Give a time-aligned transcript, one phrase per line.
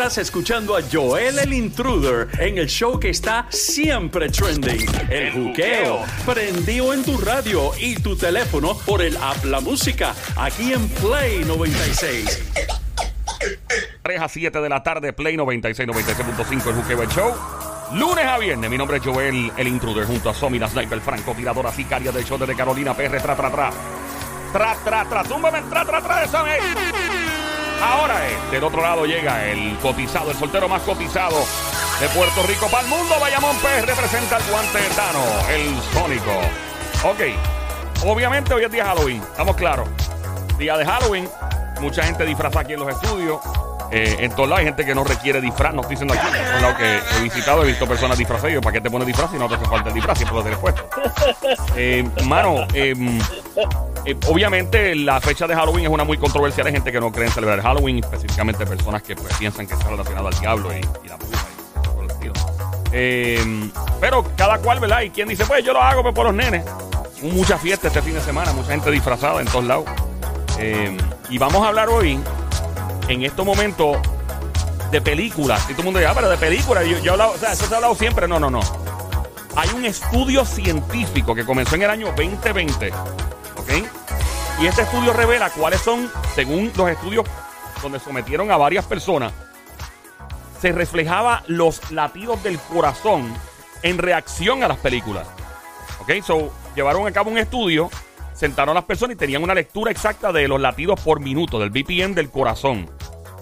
[0.00, 4.86] Estás escuchando a Joel el Intruder en el show que está siempre trending.
[5.10, 6.00] El juqueo.
[6.24, 10.14] Prendido en tu radio y tu teléfono por el app La Música.
[10.36, 12.42] Aquí en Play 96.
[14.00, 17.34] 3 a 7 de la tarde, Play 96, 96.5, el Juqueo el Show.
[17.92, 21.34] Lunes a viernes, mi nombre es Joel, el intruder, junto a Somi, la sniper, franco,
[21.34, 23.70] tiradora sicaria del show desde Carolina, PR, tra, tra, tra.
[24.50, 27.09] Tra, tra, tra, túmbame, tra, tra, tra, eso es.
[27.82, 31.36] Ahora es, del otro lado llega el cotizado, el soltero más cotizado
[32.00, 33.14] de Puerto Rico para el mundo.
[33.18, 36.30] Bayamón PR representa al guante Tano, el sónico.
[37.04, 39.88] Ok, obviamente hoy es día de Halloween, estamos claros.
[40.58, 41.28] Día de Halloween,
[41.80, 43.40] mucha gente disfraza aquí en los estudios.
[43.92, 45.74] Eh, en todos lados hay gente que no requiere disfraz.
[45.74, 46.26] No estoy diciendo aquí.
[46.26, 48.60] En lados que he visitado, he visto personas disfrazadas.
[48.60, 50.18] ¿para qué te pones disfraz si no te hace falta el disfraz?
[50.18, 50.88] Siempre lo tienes puesto.
[51.76, 52.94] Eh, mano, eh,
[54.04, 56.66] eh, obviamente la fecha de Halloween es una muy controversial.
[56.66, 59.88] Hay gente que no cree en celebrar Halloween, específicamente personas que pues, piensan que está
[59.88, 61.46] relacionado al diablo y, la bruja
[61.78, 62.32] y todo el estilo.
[62.92, 63.70] Eh,
[64.00, 65.02] pero cada cual, ¿verdad?
[65.02, 66.64] Y quien dice, pues yo lo hago pues, por los nenes.
[67.22, 69.84] Mucha fiesta este fin de semana, mucha gente disfrazada en todos lados.
[70.58, 70.96] Eh,
[71.28, 72.18] y vamos a hablar hoy,
[73.08, 73.98] en estos momentos,
[74.90, 75.64] de películas.
[75.64, 76.86] Y todo el mundo dice, ah, pero de películas.
[76.86, 78.26] Yo, yo hablado, o sea, eso se ha hablado siempre.
[78.26, 78.60] No, no, no.
[79.56, 82.92] Hay un estudio científico que comenzó en el año 2020.
[84.60, 87.24] Y este estudio revela cuáles son, según los estudios
[87.82, 89.32] donde sometieron a varias personas,
[90.60, 93.32] se reflejaba los latidos del corazón
[93.82, 95.26] en reacción a las películas.
[96.00, 96.22] ¿Ok?
[96.22, 97.90] So, llevaron a cabo un estudio,
[98.34, 101.70] sentaron a las personas y tenían una lectura exacta de los latidos por minuto, del
[101.70, 102.90] BPM del corazón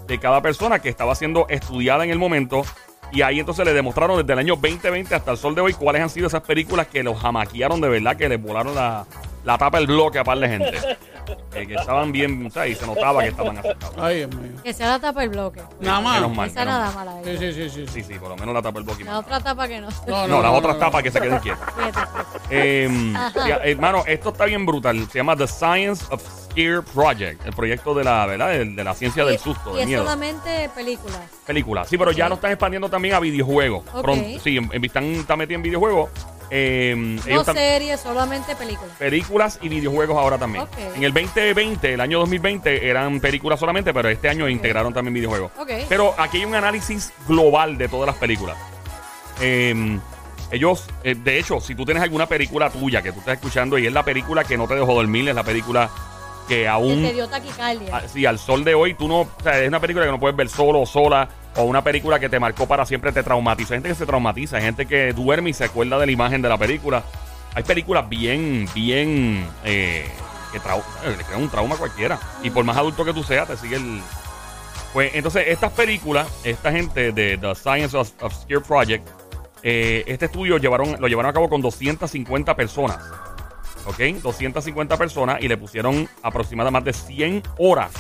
[0.06, 2.62] de cada persona que estaba siendo estudiada en el momento.
[3.10, 6.02] Y ahí entonces le demostraron desde el año 2020 hasta el sol de hoy cuáles
[6.02, 9.06] han sido esas películas que los jamaquearon de verdad, que les volaron la,
[9.48, 10.78] la tapa del bloque a par de gente.
[11.52, 13.94] Eh, que estaban bien, o sea, y se notaba que estaban afectados.
[13.98, 14.52] Ay, Dios mío.
[14.64, 15.60] Que sea la tapa el bloque.
[15.80, 16.20] Nada más.
[16.22, 16.48] Menos mal.
[16.48, 17.06] Esa menos nada mal.
[17.06, 17.20] mala.
[17.24, 17.86] Sí, sí, sí, sí.
[17.86, 19.04] Sí, sí, por lo menos la tapa del bloque.
[19.04, 19.88] La otra tapa que no.
[20.06, 21.68] No, No, las otras no, tapas que se queden quietas.
[21.76, 22.48] Fíjate, fíjate.
[22.50, 23.12] Eh,
[23.46, 25.06] ya, hermano, esto está bien brutal.
[25.10, 28.48] Se llama The Science of Scare Project, el proyecto de la, ¿verdad?
[28.48, 30.04] De, de la ciencia del susto, Y del es miedo.
[30.04, 31.20] solamente películas.
[31.46, 31.84] Película.
[31.84, 33.84] Sí, pero ya lo están expandiendo también a videojuegos.
[33.92, 34.00] Ok.
[34.02, 36.08] Pronto- sí, en- en- están, están metidos en videojuegos.
[36.50, 36.94] Eh,
[37.26, 38.90] No series, solamente películas.
[38.98, 40.64] películas y videojuegos ahora también.
[40.96, 45.52] En el 2020, el año 2020, eran películas solamente, pero este año integraron también videojuegos.
[45.88, 48.56] Pero aquí hay un análisis global de todas las películas.
[49.40, 49.98] Eh,
[50.50, 53.86] ellos, eh, de hecho, si tú tienes alguna película tuya que tú estás escuchando y
[53.86, 55.90] es la película que no te dejó dormir, es la película
[56.48, 57.02] que Que aún...
[57.02, 58.08] te dio taquicardia.
[58.08, 60.34] Sí, al sol de hoy tú no, o sea, es una película que no puedes
[60.34, 63.74] ver solo o sola, o una película que te marcó para siempre, te traumatiza.
[63.74, 66.40] Hay gente que se traumatiza, hay gente que duerme y se acuerda de la imagen
[66.40, 67.02] de la película.
[67.52, 70.06] Hay películas bien, bien, eh,
[70.52, 72.18] que eh, le crean un trauma a cualquiera.
[72.44, 74.00] Y por más adulto que tú seas, te sigue el...
[74.92, 78.08] Pues entonces, estas películas, esta gente de The Science of,
[78.42, 79.08] Scare Project,
[79.64, 82.98] eh, este estudio llevaron, lo llevaron a cabo con 250 personas.
[83.84, 83.98] ¿ok?
[84.22, 87.90] 250 personas y le pusieron aproximadamente más de 100 horas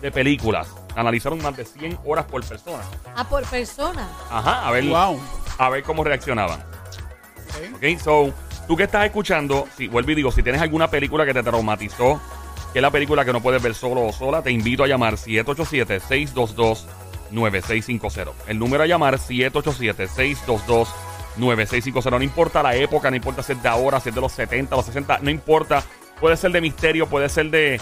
[0.00, 0.68] de películas.
[0.96, 2.82] Analizaron más de 100 horas por persona.
[3.14, 4.08] Ah, por persona.
[4.30, 5.20] Ajá, a ver, Wow.
[5.58, 6.60] a ver cómo reaccionaban.
[6.60, 7.76] Ok.
[7.76, 7.84] ¿Ok?
[8.02, 8.32] So,
[8.66, 12.20] tú que estás escuchando, si vuelvo y digo, si tienes alguna película que te traumatizó,
[12.72, 15.16] que es la película que no puedes ver solo o sola, te invito a llamar
[17.32, 18.32] 787-622-9650.
[18.46, 22.10] El número a llamar 787-622-9650.
[22.18, 24.76] No importa la época, no importa si es de ahora, si es de los 70,
[24.76, 25.82] los 60, no importa.
[26.20, 27.80] Puede ser de misterio, puede ser de...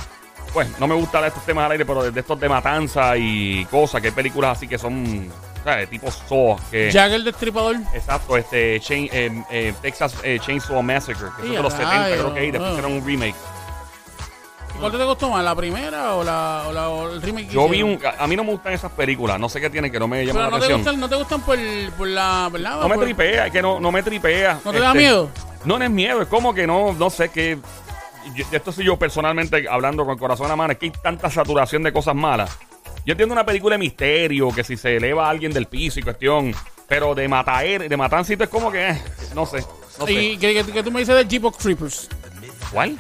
[0.53, 3.65] Pues no me gustan estos temas al aire, pero de, de estos de matanza y
[3.67, 5.29] cosas, que hay películas así que son,
[5.63, 5.89] ¿sabes?
[5.91, 6.91] Tipo Saw, que...
[6.91, 7.77] Jack el Destripador.
[7.95, 11.77] Exacto, este Chain- eh, eh, Texas eh, Chainsaw Massacre, que es Sí, de los a
[11.77, 13.35] 70, rayos, creo que ahí, después hicieron un remake.
[14.75, 17.49] ¿Y ¿Cuál te gustó más, la primera o, la, o, la, o el remake?
[17.49, 17.99] Yo vi un.
[18.19, 20.45] A mí no me gustan esas películas, no sé qué tienen que no me llaman
[20.45, 20.79] la no te, atención.
[20.81, 21.59] gustan, no te gustan por,
[21.97, 22.49] por la.
[22.51, 22.81] ¿verdad?
[22.81, 24.61] No me tripea, es que no, no me tripea.
[24.65, 25.29] ¿No te da Este, miedo?
[25.65, 27.59] No, no es miedo, es como que no, no sé qué.
[28.35, 30.93] Yo- esto soy yo personalmente hablando con el corazón en la mano, es que hay
[31.03, 32.57] tanta saturación de cosas malas.
[33.05, 36.03] Yo entiendo una película de misterio, que si se eleva a alguien del piso y
[36.03, 36.55] cuestión,
[36.87, 39.03] pero de mataer, de matancito es como que, eh,
[39.35, 39.65] no sé,
[39.99, 40.13] no sé.
[40.13, 42.09] ¿Y qué, qué- qué tú me dices del Jeep of Creepers?
[42.73, 42.99] ¿Cuál?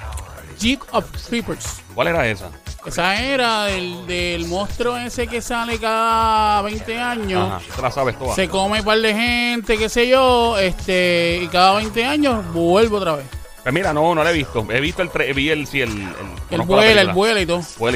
[0.58, 1.80] Jeep of Creepers.
[1.94, 2.50] ¿Cuál era esa?
[2.86, 7.46] Esa era del, del monstruo ese que sale cada 20 años.
[7.52, 8.34] Ajá, te la sabes toda.
[8.34, 12.96] Se come un par de gente, qué sé yo, este, y cada 20 años vuelve
[12.96, 13.26] otra vez.
[13.62, 14.64] Pues mira, no, no la he visto.
[14.70, 16.08] He visto el, tre- vi el, sí, el, el,
[16.50, 17.46] El vuela, el vuela y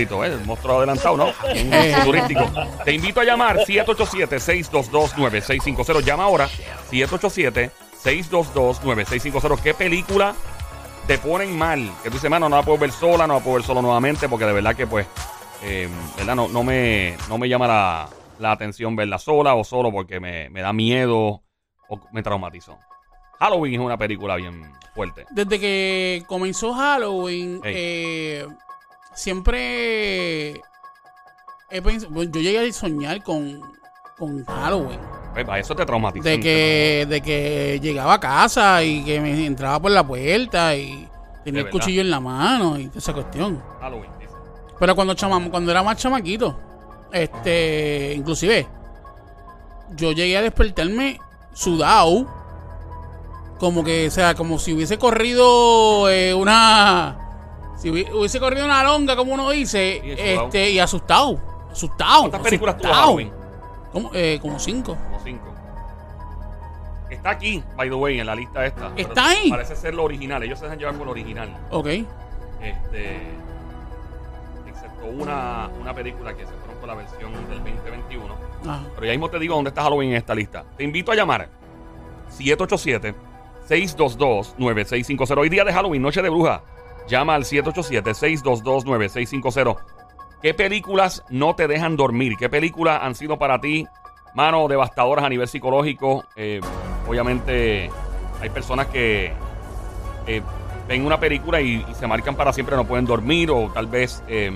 [0.07, 0.25] todo.
[0.25, 0.29] ¿eh?
[0.29, 1.27] el monstruo adelantado, ¿no?
[1.45, 1.97] Un Eh.
[2.05, 2.51] turístico.
[2.85, 6.03] Te invito a llamar 787-622-9650.
[6.03, 6.49] Llama ahora
[6.91, 9.61] 787-622-9650.
[9.63, 10.35] ¿Qué película
[11.07, 11.91] te ponen mal?
[12.03, 14.29] Que tú dices, mano, no la puedo ver sola, no la puedo ver solo nuevamente,
[14.29, 15.07] porque de verdad que, pues,
[15.63, 16.35] eh, ¿verdad?
[16.35, 20.49] No, no, me, no me llama la, la atención verla sola o solo porque me,
[20.51, 21.43] me da miedo
[21.89, 22.79] o me traumatizó.
[23.43, 25.27] Halloween es una película bien fuerte.
[25.31, 28.47] Desde que comenzó Halloween, eh,
[29.15, 30.53] siempre
[31.71, 33.61] he pens- bueno, yo llegué a soñar con,
[34.17, 35.01] con Halloween.
[35.35, 36.23] Pues, eso te traumatizó.
[36.23, 41.09] De que, de que llegaba a casa y que me entraba por la puerta y
[41.45, 43.61] tenía el cuchillo en la mano y toda esa cuestión.
[43.81, 44.33] Halloween, dice.
[44.79, 46.59] Pero cuando chamam- cuando era más chamaquito,
[47.13, 48.67] este, inclusive,
[49.97, 51.19] yo llegué a despertarme
[51.55, 52.42] sudado,
[53.63, 57.17] como que, o sea, como si hubiese corrido eh, una,
[57.77, 61.39] si hubi- hubiese corrido una longa, como uno dice, Y este, y asustado,
[61.71, 62.23] asustado.
[62.23, 63.01] ¿Cuántas películas asustado.
[63.03, 63.33] Halloween?
[63.93, 64.97] Como, eh, como cinco.
[64.97, 65.55] Como cinco.
[67.09, 68.91] Está aquí, by the way, en la lista esta.
[68.97, 69.49] ¿Está ahí?
[69.49, 70.43] Parece ser lo original.
[70.43, 71.57] Ellos se dejan llevar con lo original.
[71.71, 71.87] Ok.
[72.61, 73.21] Este.
[74.67, 78.35] Excepto una, una película que se fueron con la versión del 2021.
[78.67, 80.65] Ah, Pero ya mismo te digo dónde está Halloween en esta lista.
[80.77, 81.49] Te invito a llamar
[83.69, 85.39] 787-622-9650.
[85.39, 86.63] Hoy día de Halloween, noche de bruja.
[87.09, 89.77] Llama al 787-622-9650.
[90.41, 92.37] ¿Qué películas no te dejan dormir?
[92.37, 93.87] ¿Qué películas han sido para ti,
[94.35, 96.25] mano, devastadoras a nivel psicológico?
[96.35, 96.61] Eh,
[97.09, 97.89] obviamente,
[98.41, 99.33] hay personas que
[100.27, 100.43] eh,
[100.89, 104.51] ven una película y, se marcan para siempre, no pueden dormir o tal vez eh,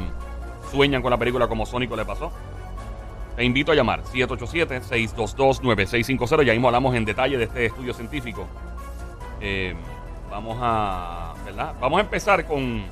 [0.73, 2.33] sueñan con la película como Sónico le pasó.
[3.37, 6.45] Te invito a llamar 787-622-9650.
[6.45, 8.49] Ya mismo hablamos en detalle de este estudio científico.
[9.41, 9.75] Eh,
[10.31, 11.35] vamos a.
[11.45, 11.75] ¿Verdad?
[11.81, 12.85] Vamos a empezar con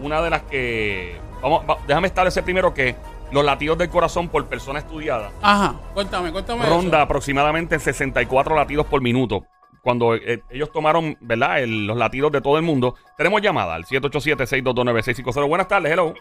[0.00, 1.20] una de las que.
[1.42, 2.96] Vamos, va- déjame establecer primero que
[3.30, 6.64] los latidos del corazón por persona estudiada Ajá, cuéntame, cuéntame.
[6.64, 7.04] ronda eso.
[7.04, 9.44] aproximadamente en 64 latidos por minuto.
[9.82, 11.60] Cuando eh, ellos tomaron, ¿verdad?
[11.60, 12.94] El- los latidos de todo el mundo.
[13.16, 15.46] Tenemos llamada al 787-622-9650.
[15.48, 16.14] Buenas tardes, hello.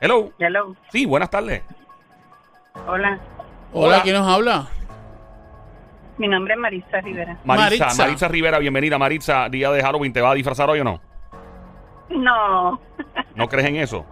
[0.00, 0.30] Hello.
[0.38, 1.62] Hello, Sí, buenas tardes.
[2.86, 3.18] hola.
[3.72, 4.02] Hola, Hola.
[4.02, 4.68] ¿quién nos habla?
[6.18, 7.36] Mi nombre es Marisa Rivera.
[7.44, 8.02] Maritza, Maritza.
[8.04, 11.00] Maritza Rivera, bienvenida Maritza, día de Halloween, ¿te va a disfrazar hoy o no?
[12.10, 12.80] No,
[13.34, 14.06] ¿No crees en eso?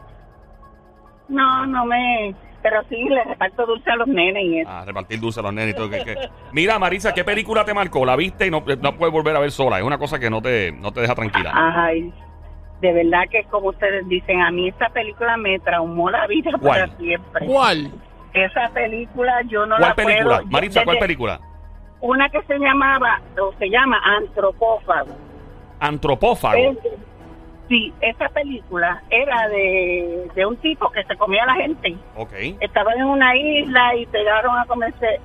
[1.29, 2.35] no, no me.
[2.63, 4.71] Pero sí, le reparto dulce a los nenes y eso.
[4.71, 5.91] Ah, repartir dulce a los nenes y todo.
[5.91, 6.17] que- que-
[6.53, 8.07] Mira, Maritza, ¿qué película te marcó?
[8.07, 9.79] La viste y no, no puedes volver a ver sola.
[9.79, 11.53] Es una cosa que no te, no te deja tranquila.
[11.55, 12.11] Ay,
[12.81, 16.81] de verdad que como ustedes dicen, a mí esta película me traumó la vida ¿Cuál?
[16.89, 17.47] para siempre.
[17.47, 17.91] ¿Cuál?
[18.33, 20.37] Esa película yo no ¿Cuál la película?
[20.39, 20.51] puedo.
[20.51, 21.41] Maritza, ¿cuál película?
[22.07, 25.09] Una que se llamaba, o se llama Antropófago.
[25.81, 26.55] Antropófago.
[26.59, 26.79] Es-
[27.67, 31.97] sí, esa película era de, de un tipo que se comía a la gente.
[32.17, 32.33] Ok.
[32.61, 35.19] Estaban en una isla y pegaron a comerse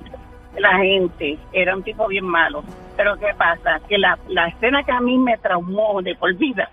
[0.56, 1.36] la gente.
[1.52, 2.64] Era un tipo bien malo.
[2.96, 3.78] Pero ¿qué pasa?
[3.86, 6.70] Que la, la escena que a mí me traumó de por vida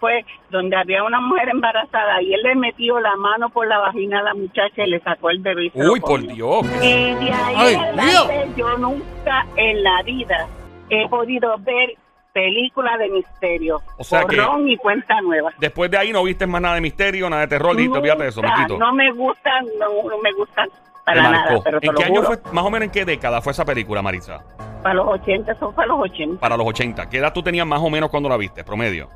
[0.00, 4.20] fue donde había una mujer embarazada y él le metió la mano por la vagina
[4.20, 5.66] a la muchacha y le sacó el bebé.
[5.66, 6.20] y Uy, por.
[6.26, 6.66] Dios.
[6.82, 7.82] Y de ahí Ay, Dios.
[8.24, 10.48] adelante yo nunca en la vida
[10.88, 11.90] he podido ver
[12.32, 13.80] películas de misterio.
[13.98, 14.36] O sea que-
[14.66, 15.50] y cuenta nueva.
[15.58, 17.76] Después de ahí no viste más nada de misterio, nada de terror.
[17.76, 18.78] Dijiste, olvídate de eso, me Nunca, quito.
[18.78, 20.74] No me gustan, no, no me gustan Te
[21.04, 22.38] para nada, pero te ¿En qué año juro.
[22.40, 24.42] fue, más o menos en qué década fue esa película, Maritza?
[24.82, 26.40] Para los 80, son para los 80.
[26.40, 27.10] Para los 80.
[27.10, 29.08] ¿Qué edad tú tenías más o menos cuando la viste, promedio?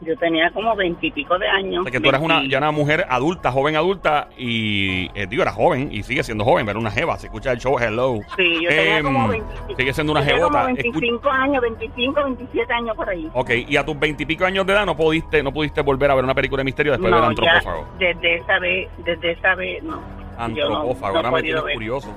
[0.00, 1.80] Yo tenía como veintipico de años.
[1.80, 2.52] O sea, que tú eras una, 20.
[2.52, 6.64] ya una mujer adulta, joven adulta, y, eh, digo, era joven y sigue siendo joven,
[6.66, 7.18] pero una jeva.
[7.18, 8.20] Se escucha el show, hello.
[8.36, 9.74] Sí, yo tenía Em, como 25.
[9.76, 10.62] sigue siendo una jebota.
[10.62, 13.28] como Escu- 25 años, 25, 27 años por ahí.
[13.34, 16.22] Ok, y a tus veintipico años de edad no pudiste, no pudiste volver a ver
[16.22, 17.88] una película de misterio después de ver ya, Antropófago.
[17.98, 19.96] desde esa vez, desde esa vez, no.
[19.96, 20.02] No-
[20.38, 22.14] Antropófago, no ahora me podido tienes ver curioso.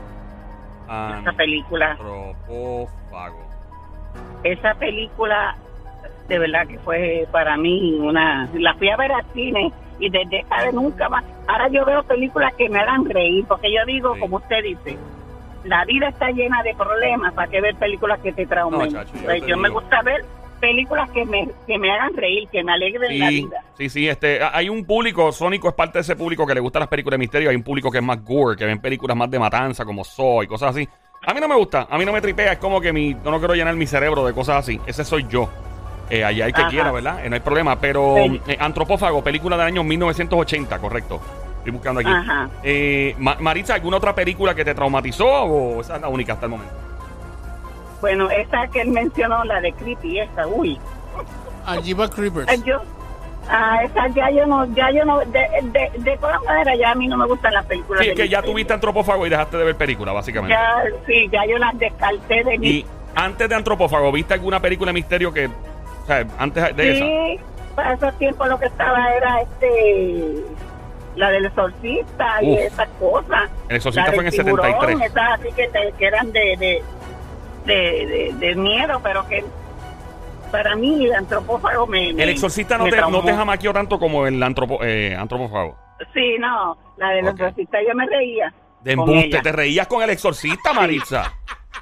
[0.86, 3.40] Esa película, Antropófago.
[4.44, 5.56] esa película,
[6.32, 8.50] de verdad que fue para mí una...
[8.54, 11.24] La fui a ver al cine y desde esa vez nunca más.
[11.48, 14.22] Ahora yo veo películas que me hagan reír, porque yo digo, Sí.
[14.22, 14.98] como usted dice,
[15.66, 18.80] la vida está llena de problemas, ¿para qué ver películas que te traumen?
[18.80, 20.24] No, chacho, yo Pues te yo me gusta ver
[20.62, 23.64] películas que me, que me hagan reír, que me alegren la vida.
[23.78, 26.80] sí, sí, este, hay un público, Sónico es parte de ese público que le gustan
[26.82, 29.30] las películas de misterio, hay un público que es más gore, que ven películas más
[29.30, 30.88] de matanza, como Saw y cosas así.
[31.28, 33.38] A mí no me gusta, a mí no me tripea, es como que mi, no
[33.40, 35.50] quiero llenar mi cerebro de cosas así, ese soy yo.
[36.14, 36.70] Eh, allá hay que Ajá.
[36.70, 37.24] quiera, ¿verdad?
[37.26, 38.42] Eh, no hay problema, pero Sí.
[38.48, 41.22] eh, Antropófago, película del año 1980, correcto.
[41.60, 42.10] Estoy buscando aquí.
[42.12, 42.50] Ajá.
[42.64, 46.48] Eh, Ma- Maritza, ¿alguna otra película que te traumatizó o esa es la única hasta
[46.48, 46.74] el momento?
[48.02, 50.78] Bueno, esa que él mencionó, la de Creepy, esa, uy.
[51.66, 52.52] Aljiba Creepers.
[52.52, 52.82] Eh, Yo,
[53.50, 56.96] ah, esa ya yo no, ya yo no, de, de, de todas maneras ya a
[56.96, 58.04] mí no me gustan las películas.
[58.04, 60.56] Sí, es que ya tuviste Antropófago y dejaste de ver pelícuula, básicamente.
[60.56, 62.68] Ya, sí, ya yo las descarté de mi...
[62.68, 65.48] Y antes de Antropófago, ¿viste alguna película de misterio que,
[66.04, 67.06] o sea, antes de esa?
[67.06, 67.40] Sí,
[67.76, 70.36] para esos tiempos lo que estaba era este,
[71.16, 73.50] la del exorcista y esas cosas.
[73.70, 75.02] El Exorcista La fue en el tiburón, 73.
[75.12, 76.84] Esas así que, te- que eran de, de,
[77.66, 77.74] de,
[78.08, 79.44] de- de miedo, pero que
[80.52, 82.14] para mí el antropófago me.
[82.14, 85.78] me- El exorcista no te, no te jamaqueó tanto como el antropo, eh, antropófago.
[86.14, 88.54] Sí, no, la del exorcista yo me reía.
[88.82, 91.32] De embuste, te reías con el exorcista, Maritza.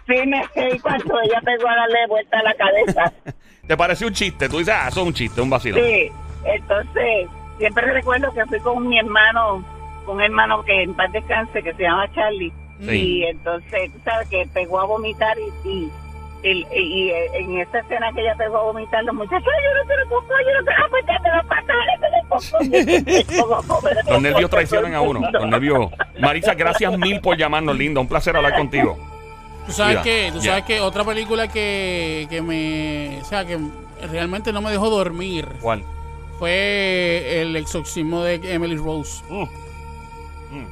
[0.06, 3.14] Sí, me reí cuando ella pegó a darle vuelta a la cabeza.
[3.70, 4.50] ¿Te pareció un chiste?
[4.50, 5.80] Tú dices, ah, eso es un chiste, un vacilón.
[5.80, 6.12] Sí,
[6.44, 7.28] entonces
[7.60, 9.64] siempre recuerdo que fui con mi hermano,
[10.08, 12.52] con un hermano que en paz descanse, que se llama Charlie.
[12.82, 12.90] Sí.
[12.90, 15.92] Y entonces, tú sabes que pegó a vomitar y, y,
[16.42, 19.86] y- y en esa escena que ella pegó a vomitar, los muchachos, "Ay, yo no
[19.86, 24.10] quiero popó, yo no quiero, date los pantalones, te los popó".
[24.14, 25.30] Los nervios traicionan a uno.
[25.32, 25.92] Los nervios.
[26.20, 28.02] Marisa, gracias mil por llamarnos, linda.
[28.02, 28.98] Un placer hablar contigo.
[29.70, 33.58] Tú sabes Mira, que, tú sabes que otra película que, que me, o sea, que
[34.12, 35.84] realmente no me dejó dormir ¿Cuál?
[36.40, 39.24] fue el exorcismo de Emily Rose.
[39.30, 39.44] Mm.
[39.44, 40.66] Mm.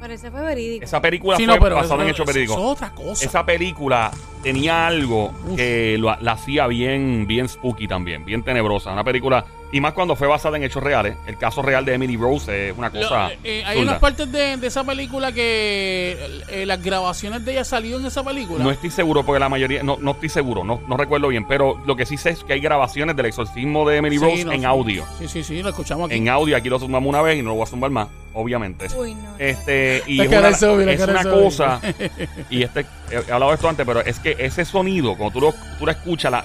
[0.00, 0.84] Pero ese fue verídico.
[0.84, 2.56] Esa película Sí, fue no, pero basada en hechos verídicos.
[2.56, 3.24] eso es otra cosa.
[3.24, 4.10] Esa película
[4.42, 5.56] tenía algo Uf.
[5.56, 8.92] que lo- la hacía bien, bien spooky también, bien tenebrosa.
[8.92, 11.16] Una película, y más cuando fue basada en hechos reales.
[11.26, 13.30] El caso real de Emily Rose es una Lo- cosa.
[13.44, 17.98] eh, hay unas partes de, de esa película que eh, las grabaciones de ella salió
[18.00, 18.64] en esa película.
[18.64, 21.80] No estoy seguro porque la mayoría, no, no estoy seguro, no, no recuerdo bien, pero
[21.86, 24.52] lo que sí sé es que hay grabaciones del exorcismo de Emily Sí, Rose no,
[24.52, 24.66] en sí.
[24.66, 25.04] audio.
[25.18, 26.16] Sí, sí, sí, lo escuchamos aquí.
[26.18, 28.86] En audio, aquí lo zumbamos una vez y no lo voy a zumbar más, obviamente.
[28.96, 29.34] Uy, no.
[29.38, 31.80] Este, y La es cara una, la es una cosa,
[32.50, 35.40] y este, he, he hablado de esto antes, pero es que ese sonido, cuando tú
[35.46, 36.44] lo, tú lo escuchas, la-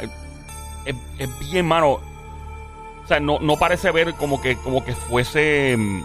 [0.86, 2.00] es, es bien, mano.
[3.06, 6.02] O sea, no, no parece ver como que, como que fuese mm,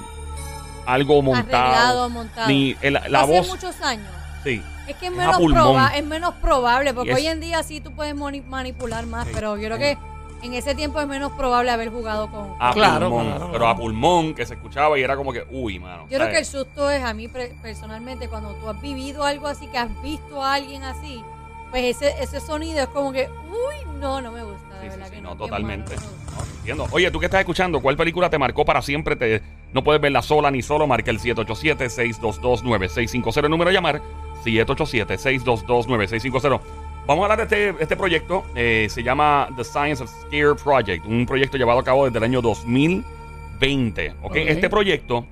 [0.86, 1.64] algo montado.
[1.64, 2.48] Arreglado, montado.
[2.48, 3.48] Ni el- la Hace voz.
[3.48, 4.06] muchos años.
[4.44, 4.62] Sí.
[4.86, 5.76] Es que es Es menos, pulmón.
[5.76, 9.32] proba- es menos probable, porque hoy en día sí tú puedes manipular más, Sí.
[9.34, 9.96] pero yo creo que
[10.42, 12.54] en ese tiempo es menos probable haber jugado con...
[12.58, 13.26] A Claro, pulmón.
[13.26, 16.06] claro, pero a pulmón, que se escuchaba y era como que, uy, mano.
[16.10, 19.46] Yo creo que el susto es a mí pre- personalmente, cuando tú has vivido algo
[19.48, 21.22] así, que has visto a alguien así,
[21.70, 25.06] pues ese, ese sonido es como que, uy, no, no me gusta, de Sí, verdad
[25.08, 25.94] sí, que no, no, totalmente.
[25.96, 26.32] malo, no.
[26.36, 26.86] No, entiendo.
[26.92, 29.16] Oye, tú que estás escuchando, ¿cuál película te marcó para siempre?
[29.16, 30.86] Te, no puedes verla sola ni solo.
[30.86, 33.44] Marca el 787-622-9650.
[33.44, 34.00] El número a llamar,
[34.44, 36.60] 787-622-9650.
[37.06, 38.44] Vamos a hablar de este, este proyecto.
[38.54, 41.06] eh, se llama The Science of Scare Project.
[41.06, 44.10] Un proyecto llevado a cabo desde el año 2020.
[44.10, 44.16] ¿ok?
[44.22, 44.36] Ok.
[44.36, 45.26] Este proyecto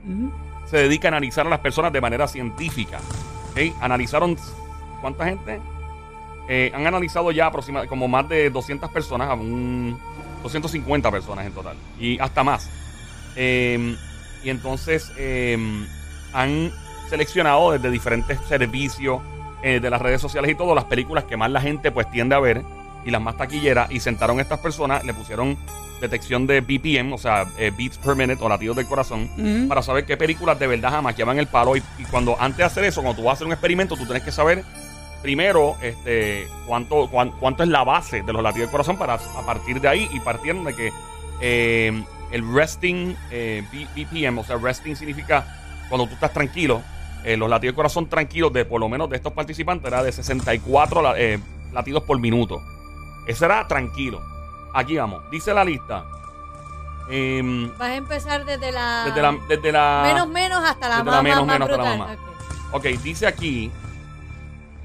[0.67, 2.99] se dedica a analizar a las personas de manera científica.
[3.53, 3.61] ¿ok?
[3.81, 4.37] Analizaron
[5.01, 5.61] cuánta gente.
[6.49, 9.99] Eh, han analizado ya aproximadamente como más de 200 personas, un
[10.43, 12.69] 250 personas en total y hasta más.
[13.37, 13.97] Eh,
[14.43, 15.59] y entonces eh,
[16.33, 16.73] han
[17.09, 19.21] seleccionado desde diferentes servicios
[19.63, 22.35] eh, de las redes sociales y todo las películas que más la gente pues tiende
[22.35, 22.63] a ver
[23.05, 25.57] y las más taquilleras y sentaron a estas personas, le pusieron
[26.01, 29.29] detección de BPM, o sea, eh, beats per minute o latidos del corazón
[29.69, 31.77] para saber qué películas de verdad jamaqueaban el palo.
[31.77, 34.05] Y, y cuando antes de hacer eso, cuando tú vas a hacer un experimento, tú
[34.05, 34.65] tienes que saber
[35.23, 39.43] primero este cuánto, cuán- cuánto es la base de los latidos del corazón para a
[39.47, 40.93] partir de ahí y partieron de que
[41.41, 43.65] eh, el resting eh,
[43.97, 45.47] BPM, o sea, resting significa
[45.89, 46.83] cuando tú estás tranquilo,
[47.25, 50.13] eh, los latidos del corazón tranquilos de por lo menos de estos participantes era de
[50.13, 51.39] 64 la- eh,
[51.73, 52.63] latidos por minuto.
[53.27, 54.23] Ese era tranquilo.
[54.75, 56.05] Aquí vamos, dice la lista.
[57.11, 59.05] Em, Vas a empezar desde la...
[59.07, 61.71] desde la, desde la menos menos hasta la desde más, la menos, más, más menos
[61.71, 62.19] hasta la brutal.
[62.19, 62.19] más.
[62.75, 62.85] Ok.
[62.95, 63.71] Ok, dice aquí.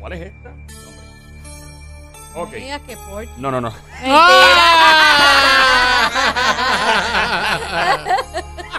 [0.03, 0.49] ¿Cuál es esta?
[2.35, 2.51] No Ok.
[2.51, 2.97] me digas que.
[3.37, 3.73] No, no, no.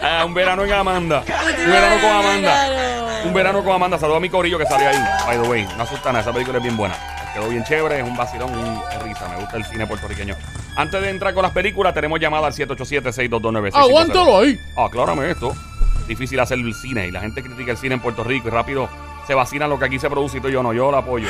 [0.02, 1.25] Ah, un verano en Amanda.
[1.26, 3.23] Un verano con Amanda.
[3.25, 3.99] Un verano con Amanda.
[3.99, 4.99] Saludos a mi corillo que sale ahí.
[5.25, 6.21] By the way, una sustana.
[6.21, 6.95] Esa película es bien buena.
[7.33, 8.00] Quedó bien chévere.
[8.00, 9.26] Es un vacilón, un risa.
[9.28, 10.37] Me gusta el cine puertorriqueño.
[10.76, 13.71] Antes de entrar con las películas, tenemos llamada al 787-622-9650.
[13.76, 14.61] Aguántalo ahí.
[14.76, 15.54] Aclárame esto.
[16.07, 18.90] Difícil hacer el cine y la gente critica el cine en Puerto Rico y rápido
[19.26, 21.28] se vacilan lo que aquí se produce y todo yo no, yo lo apoyo.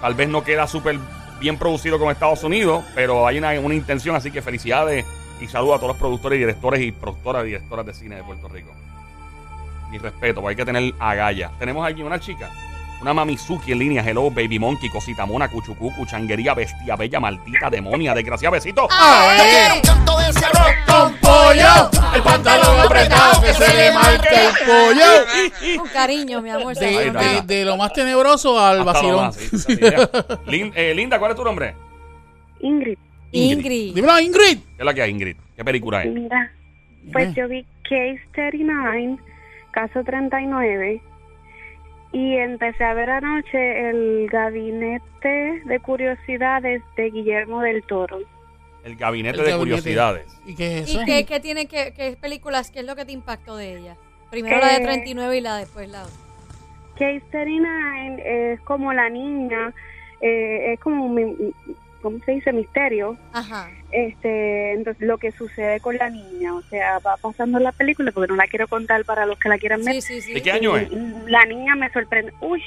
[0.00, 0.98] Tal vez no queda súper
[1.40, 5.04] bien producido como Estados Unidos, pero hay una, una intención, así que felicidades
[5.40, 8.22] y saludos a todos los productores y directores y productoras y directoras de cine de
[8.22, 8.72] Puerto Rico.
[9.90, 11.58] Mi respeto, porque hay que tener agallas.
[11.58, 12.50] Tenemos aquí una chica,
[13.04, 18.14] una Mamizuki en línea, hello, baby monkey, cosita mona, cuchucucu, changuería, bestia, bella, maldita, demonia,
[18.14, 18.88] desgraciada, besito.
[18.90, 19.82] ¡Ay!
[20.86, 25.78] Con pollo, el pantalón apretado que se le marca el pollo.
[25.80, 26.74] Con cariño, mi amor.
[26.74, 29.16] De, Ahí de- de lo más tenebroso al Hasta vacilón.
[29.26, 29.76] más, sí.
[30.46, 31.74] Lin- eh, Linda, ¿cuál es tu nombre?
[32.60, 32.96] Ingrid,
[33.32, 33.94] Ingrid.
[33.94, 34.58] Dímelo, Ingrid.
[34.58, 35.36] ¿Qué es la que hay, Ingrid?
[35.54, 36.10] ¿Qué película es?
[36.10, 36.50] mira,
[37.12, 39.18] pues yo vi Case 39,
[39.72, 41.02] caso 39,
[42.14, 48.20] y empecé a ver anoche el gabinete de curiosidades de Guillermo del Toro.
[48.84, 49.58] El Gabinete El de gabinete.
[49.80, 50.40] Curiosidades.
[50.46, 51.02] ¿Y qué es eso?
[51.02, 53.96] ¿Y qué, qué tiene que, qué películas, qué es lo que te impactó de ella?
[54.30, 54.80] Primero la de Eh.
[54.84, 56.14] 39 y la después la otra.
[56.94, 59.72] Case 39 es como la niña,
[60.20, 61.52] eh, es como, un mi-
[62.04, 62.52] ¿cómo se dice?
[62.52, 63.16] Misterio.
[63.32, 63.68] Ajá.
[63.90, 68.12] Este, entonces lo que sucede con la niña, o sea, va pasando en la película
[68.12, 69.94] porque no la quiero contar para los que la quieran ver.
[69.94, 70.34] Sí, sí, sí.
[70.34, 70.88] ¿De qué año es?
[71.26, 72.32] La niña me sorprende.
[72.40, 72.62] Uy,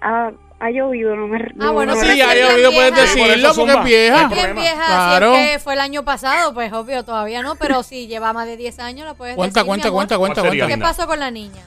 [0.00, 1.38] ha, ha llovido, no me.
[1.54, 4.28] no- bueno, no Sí, ya oído, puedes decirlo porque es vieja.
[4.28, 5.34] Claro.
[5.34, 8.46] si es que fue el año pasado, pues obvio, todavía no, pero si lleva más
[8.46, 10.64] de 10 años la puedes Cuenta, decir, cuenta, cuenta, cuenta, ¿Cuál sería?
[10.66, 10.76] cuenta.
[10.76, 11.62] ¿Qué pasó con la niña?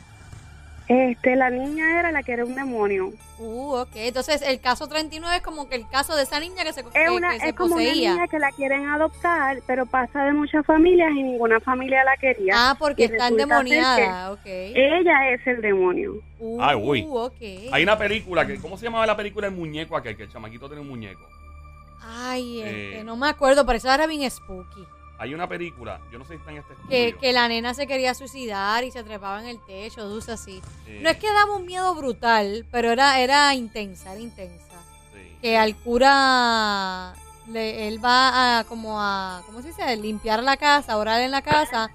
[0.93, 3.13] Este, la niña era la que era un demonio.
[3.39, 3.91] Uh, ok.
[3.95, 6.87] Entonces, el caso 39 es como que el caso de esa niña que se, Es,
[6.87, 10.33] que- una, que se es como una niña que la quieren adoptar, pero pasa de
[10.33, 12.53] muchas familias y ninguna familia la quería.
[12.55, 14.41] Ah, porque Y está endemoniada, ok.
[14.45, 16.15] Ella es el demonio.
[16.39, 17.05] Uh, Ay, uy.
[17.09, 17.71] ok.
[17.71, 20.17] Hay una película que, ¿cómo se llamaba la película El muñeco aquel?
[20.17, 21.21] Que el chamaquito tiene un muñeco.
[22.03, 23.03] Ay, este, Eh.
[23.03, 24.85] no me acuerdo, pero eso era bien spooky.
[25.21, 27.19] Hay una película, yo no sé si está en este Que, estudio.
[27.21, 30.59] que la nena se quería suicidar y se trepaba en el techo, dulce así.
[30.87, 34.81] Eh, No es que daba un miedo brutal, pero era, era intensa, era intensa.
[35.13, 35.37] sí.
[35.39, 37.13] Que al cura,
[37.47, 39.95] le- él va a como a, ¿cómo se dice?
[39.97, 41.91] Limpiar la casa, orar en la casa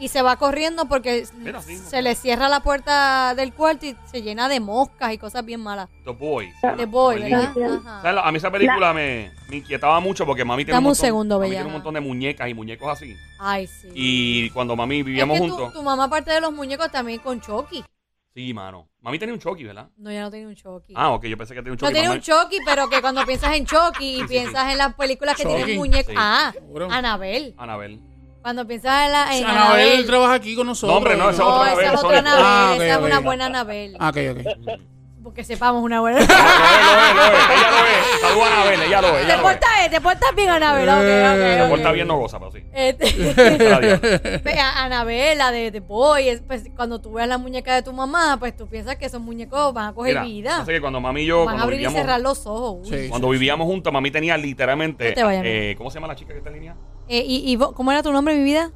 [0.00, 3.96] y se va corriendo porque Mira, sí, se le cierra la puerta del cuarto y
[4.10, 5.88] se llena de moscas y cosas bien malas.
[6.04, 6.50] The Boy.
[6.76, 7.52] The Boy, Muy ¿verdad?
[7.86, 8.02] Ajá.
[8.02, 8.20] ¿Sabes?
[8.24, 11.06] A mí esa película me, me inquietaba mucho porque mami tiene Dame un un montón,
[11.06, 13.14] segundo, mami tiene un montón de muñecas y muñecos así.
[13.38, 13.88] Ay, sí.
[13.94, 15.72] Y cuando mami es vivíamos que tu, juntos.
[15.74, 17.84] tu mamá, aparte de los muñecos, también con Chucky.
[18.32, 18.88] Sí, mano.
[19.02, 19.88] Mami tenía un Chucky, ¿verdad?
[19.96, 20.92] No, ya no tenía un Chucky.
[20.96, 21.92] Ah, ok, yo pensé que tenía un no Chucky.
[21.92, 24.72] tiene Mamá- un Chucky, pero que cuando piensas en Chucky y Sí, sí, piensas sí.
[24.72, 25.54] en las películas que Chucky.
[25.56, 26.12] tienen muñecos.
[26.12, 26.14] Sí.
[26.16, 26.52] Ah.
[26.90, 27.54] Anabel.
[27.58, 28.00] Anabel.
[28.42, 30.06] Cuando piensas en, la, en Anabel Anabel.
[30.06, 30.90] trabaja aquí con nosotros.
[30.92, 32.18] No, hombre, no, esa es No, otra esa Anabel, es otra.
[32.18, 32.42] Anabel.
[32.44, 33.00] Ah, ok, esa ok.
[33.02, 33.96] es una buena Anabel.
[33.98, 34.80] Ah, ok, ok.
[35.22, 36.18] Porque sepamos una buena.
[36.18, 37.50] Lo es, lo es, lo es.
[37.50, 38.20] Ella lo es.
[38.22, 39.12] Saludos a Anabel, ella lo es.
[39.14, 39.40] te Ella lo es.
[39.42, 40.88] portas bien, te portas bien, Anabel.
[40.88, 41.68] Ok, ok, Se ok.
[41.68, 42.64] porta bien, no goza, pero sí.
[42.72, 44.40] Este-.
[44.42, 47.92] Ve, a- Anabel, la de Boy, es, pues, cuando tú ves la muñeca de tu
[47.92, 50.56] mamá, pues tú piensas que esos muñecos van a coger Mira, vida.
[50.62, 52.88] Así que cuando mami y yo, van a cuando abrir y vivíamos, cerrar los ojos.
[52.90, 52.98] uy.
[53.02, 53.08] Sí.
[53.10, 55.10] cuando vivíamos juntos, mami tenía literalmente.
[55.10, 56.76] No te vayas, eh, ¿Cómo se llama la chica que está en línea?
[57.12, 58.70] Eh, y, ¿Cómo era tu nombre, mi vida?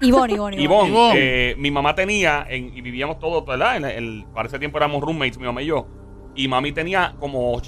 [0.00, 0.62] Ivonne, Ivonne.
[0.62, 1.12] Ivonne, Ivonne.
[1.16, 3.76] eh, mi mamá tenía, en- y vivíamos todos, ¿verdad?
[3.78, 5.88] En el, para ese tiempo éramos roommates, mi mamá y yo.
[6.36, 7.60] Y mami tenía como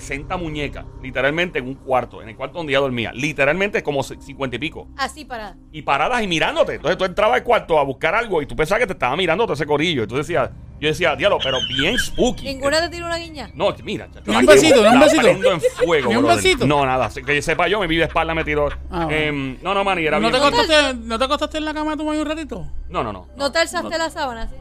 [0.00, 3.12] 60 muñecas, literalmente en un cuarto, en el cuarto donde ella dormía.
[3.12, 4.88] Literalmente como 50 y pico.
[4.96, 5.54] Así para.
[5.70, 6.76] Y paradas y mirándote.
[6.76, 9.44] Entonces tú entrabas al cuarto a buscar algo y tú pensabas que te estaba mirando
[9.44, 10.02] todo ese corillo.
[10.04, 10.50] Entonces decía,
[10.80, 12.44] yo decía, diablo, pero bien spooky.
[12.46, 13.50] ¿Ninguna te tiró una guiña?
[13.54, 15.28] No, mira, Ni un besito, ni un besito.
[15.28, 16.66] en fuego, Ni un besito.
[16.66, 17.10] No, nada.
[17.24, 18.68] Que yo sepa yo, mi vida espalda me tiró.
[18.90, 19.10] Ah, bueno.
[19.12, 20.48] Em, no, no, mani, era ¿No te, bien.
[20.52, 22.66] acostaste, ¿No te acostaste en la cama de tu mamá un ratito?
[22.88, 23.28] No, no, no.
[23.36, 24.48] ¿No te alzaste la sábana?
[24.48, 24.56] ¿sí?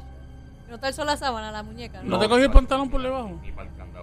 [0.69, 2.01] ¿No te alzó la sábana, la muñeca?
[2.03, 2.19] ¿No, No.
[2.19, 3.39] te cogió el pantalón por debajo?
[3.41, 3.51] Ni.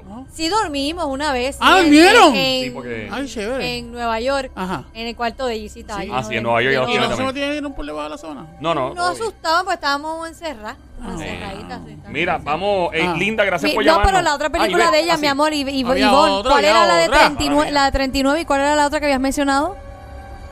[0.06, 0.26] ¿No?
[0.30, 1.56] Sí dormimos una vez.
[1.60, 2.34] Ah, en- ¿durmieron?
[2.34, 3.78] En, Sí, porque- Ay, chévere.
[3.78, 4.84] en Nueva York, Ajá.
[4.94, 5.94] en el cuarto de Gisita.
[5.96, 6.02] Sí.
[6.02, 7.46] allí, Ah, sí, en Nueva York ya lo ¿Y tiene no se también.
[7.48, 8.46] metieron por debajo de la zona?
[8.60, 8.94] No, no.
[8.94, 9.22] Nos obvio.
[9.28, 10.76] asustaban porque estábamos encerradas.
[11.00, 11.10] Ah.
[11.12, 13.14] encerraditas, también, Mira, vamos, eh, Ah.
[13.16, 14.12] Linda, gracias Mi- por no, llamarnos.
[14.12, 15.20] pero la otra Ay, película ve, de ella, así.
[15.22, 17.18] mi amor, y, y- Había Ivonne, otra, ¿cuál había era la de, otra.
[17.26, 19.76] 39, la de 39 y cuál era la otra que habías mencionado?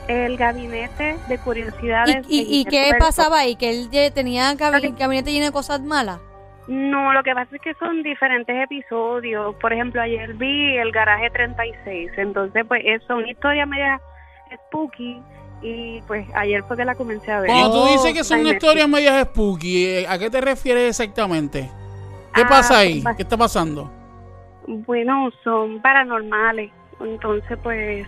[0.07, 2.25] El gabinete de ¿Y, curiosidades.
[2.29, 3.57] y, y qué pasaba ahí?
[3.57, 4.59] ¿Que él ye- tenía Ok.
[4.97, 6.19] gabinete lleno de cosas malas?
[6.67, 9.55] No, lo que pasa es que son diferentes episodios.
[9.55, 12.11] Por ejemplo, ayer vi el garaje 36.
[12.17, 14.01] Entonces, pues, es- son historias media
[14.67, 15.21] spooky.
[15.61, 17.49] Y pues ayer fue que la comencé a ver.
[17.49, 20.89] Cuando tú Oh, dices que son ay, historias medias spooky, eh, ¿a qué te refieres
[20.89, 21.71] exactamente?
[22.35, 23.01] ¿Qué Ah, pasa ahí?
[23.01, 23.89] pues, ¿Qué está pasando?
[24.67, 26.71] Bueno, son paranormales.
[26.99, 28.05] Entonces, pues,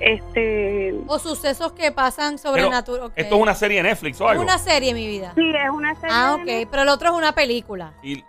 [0.00, 0.94] este.
[1.06, 3.12] ¿O sucesos que pasan sobrenaturales?
[3.16, 4.42] Esto es una serie de Netflix o Es algo.
[4.42, 5.32] una serie, mi vida.
[5.36, 6.08] Sí, es una serie.
[6.10, 6.68] Ah, de ok.
[6.70, 7.92] Pero el otro es una película.
[8.02, 8.24] Y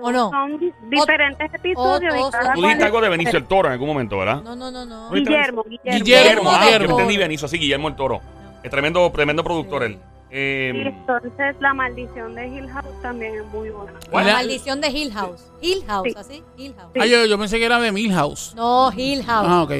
[0.00, 0.30] ¿O no?
[0.30, 2.14] Son di- diferentes episodios.
[2.14, 3.46] o- tú dijiste es algo de Benicio el.
[3.46, 4.42] Toro en algún momento, ¿verdad?
[4.42, 5.10] No, no, no, no.
[5.10, 6.04] Guillermo, Guillermo.
[6.04, 6.86] Guillermo, Ah, Guillermo.
[6.88, 8.20] yo entendí Benicio, sí, Guillermo el Toro.
[8.62, 9.92] Es tremendo, tremendo productor Sí.
[9.94, 10.00] él.
[10.28, 13.92] Eh, Y entonces, La Maldición de Hill House también es muy buena.
[14.12, 15.50] La- maldición de Hill House.
[15.62, 16.14] Hill House, Sí.
[16.18, 16.44] ¿así?
[16.58, 16.90] Hill House.
[16.92, 17.00] Sí.
[17.00, 18.54] Ah, yo, yo pensé que era de Milhouse.
[18.56, 19.46] No, Hill House.
[19.48, 19.70] Ah, ok.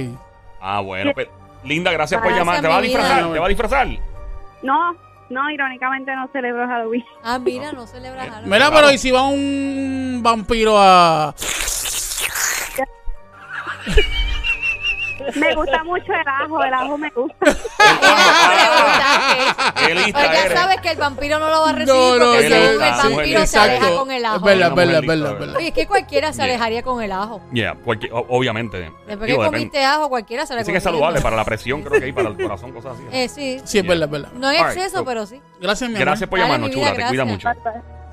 [0.60, 1.28] Ah, bueno, pues,
[1.64, 2.60] Linda, gracias por llamar.
[2.60, 2.98] ¿Te va a vida.
[2.98, 3.32] disfrazar?
[3.32, 3.88] ¿Te va a disfrazar?
[4.62, 4.96] No,
[5.30, 7.04] no, irónicamente no celebro Halloween.
[7.22, 8.50] Ah, mira, no celebra Halloween.
[8.50, 11.34] Mira, pero ¿y si va un vampiro a...
[15.34, 17.46] Me gusta mucho el ajo, el ajo me gusta.
[19.86, 22.24] Qué lista Pero ya sabes que el vampiro no lo va a recibir No, no,
[22.32, 23.76] porque no, según el sí, vampiro se exacto.
[23.86, 24.36] aleja con el ajo.
[24.36, 25.56] Es verdad, es verdad, verdad, verdad.
[25.56, 27.40] Oye, es que cualquiera se alejaría con el ajo.
[27.52, 27.76] Yeah,
[28.28, 28.92] obviamente.
[29.06, 32.00] Después que comiste ajo, cualquiera se le Dicen que es saludable para la presión, creo
[32.00, 33.02] que hay para el corazón, cosas así.
[33.12, 33.60] Eh, sí.
[33.64, 34.32] Sí, es verdad, es verdad.
[34.34, 35.40] No en exceso, so- pero sí.
[35.60, 36.06] Gracias, mi amor.
[36.06, 36.94] Gracias por llamarnos, chula.
[36.94, 37.48] Te cuida mucho.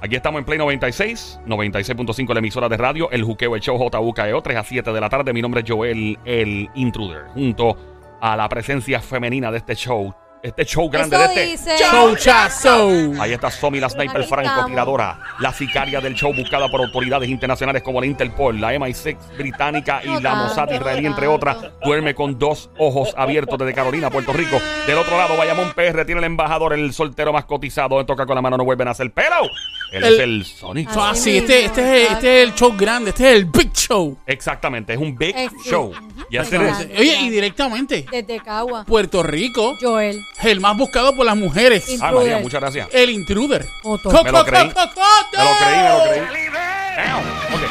[0.04, 4.42] Aquí estamos en Play 96, 96.5 la emisora de radio, el juqueo, el show JUKEO,
[4.42, 5.32] 3 a 7 de la tarde.
[5.32, 7.78] Mi nombre es Joel, el intruder, junto
[8.20, 10.14] a la presencia femenina de este show,
[10.44, 11.72] este show grande Eso de este.
[11.72, 11.84] dice.
[11.86, 12.90] Showchazo.
[13.22, 17.82] Ahí está Somi, la sniper Aquí francotiradora, la sicaria del show buscada por autoridades internacionales
[17.82, 21.34] como la Interpol, la MI6 británica y No la tanto, Mossad no israelí, entre tanto.
[21.34, 21.58] otras.
[21.82, 24.58] Duerme con dos ojos abiertos desde Carolina, Puerto Rico.
[24.86, 28.06] Del otro lado, Bayamón PR tiene el embajador, el soltero más cotizado.
[28.06, 29.48] Toca con la mano, no vuelven a hacer pelo.
[29.94, 30.90] Él El- es el Sonic.
[30.90, 33.46] Así Ah, sí, mismo, este, este, es, este es el show grande, este es el
[33.46, 34.18] big show.
[34.26, 35.94] Exactamente, es un big show.
[36.30, 36.56] Y Exacto.
[36.66, 36.96] es- Grande.
[37.00, 38.86] Oye, y directamente, Desde Cagua.
[38.86, 40.20] Puerto Rico, Joel.
[40.44, 41.86] el más buscado por las mujeres.
[42.02, 42.88] Ah, María, muchas gracias.
[42.92, 43.66] El intruder.
[43.84, 44.10] Otto.
[44.10, 44.68] Co- Me lo co- creí.
[44.70, 45.02] co- co-
[45.38, 46.46] Me lo creí, me lo creí.
[46.96, 47.20] Damn.
[47.54, 47.62] Ok.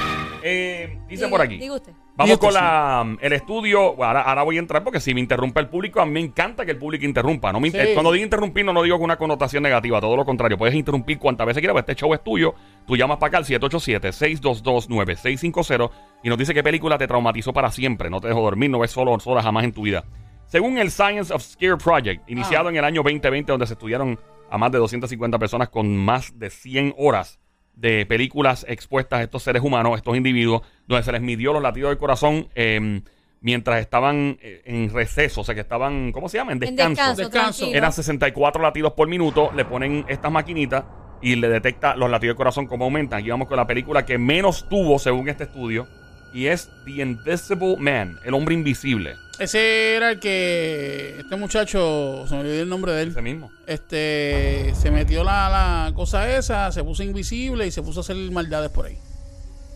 [0.44, 1.56] Eh, dice Diga- por aquí.
[1.58, 1.92] diga usted.
[2.14, 4.04] Vamos con la, el estudio.
[4.04, 6.64] Ahora, ahora voy a entrar porque si me interrumpe el público, a mí me encanta
[6.64, 7.52] que el público interrumpa.
[7.52, 7.78] No me, Sí.
[7.94, 10.58] Cuando digo interrumpir, no lo digo con una connotación negativa, todo lo contrario.
[10.58, 12.54] Puedes interrumpir cuantas veces quieras, este show es tuyo.
[12.86, 15.90] Tú llamas para acá al 787-622-9650
[16.22, 18.10] y nos dice qué película te traumatizó para siempre.
[18.10, 20.04] No te dejó dormir, no ves solo sola jamás en tu vida.
[20.46, 24.20] Según el Science of Scare Project, iniciado en el año 2020, donde se estudiaron
[24.50, 27.40] a más de 250 personas con más de 100 horas
[27.74, 31.90] de películas expuestas a estos seres humanos, estos individuos, donde se les midió los latidos
[31.90, 33.02] del corazón eh,
[33.40, 36.52] mientras estaban eh, en receso, o sea que estaban, ¿cómo se llama?
[36.52, 36.92] En En descanso.
[36.92, 37.22] descanso.
[37.22, 37.58] Descanso.
[37.58, 37.78] tranquilo.
[37.78, 40.84] Eran 64 latidos por minuto, le ponen estas maquinitas
[41.20, 43.20] y le detecta los latidos del corazón cómo aumentan.
[43.20, 45.86] Aquí vamos con la película que menos tuvo según este estudio
[46.32, 49.16] y es The Invisible Man, el hombre invisible.
[49.38, 53.08] Ese era el que este muchacho, se me olvidó el nombre de él.
[53.08, 53.50] Ese mismo.
[53.66, 55.48] Este se metió la,
[55.88, 58.98] la cosa esa, se puso invisible y se puso a hacer maldades por ahí.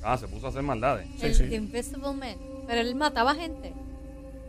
[0.02, 1.06] Ah, se puso a hacer maldades.
[1.18, 1.44] Sí, el sí.
[1.48, 2.36] The Invisible Man.
[2.68, 3.72] Pero él mataba gente.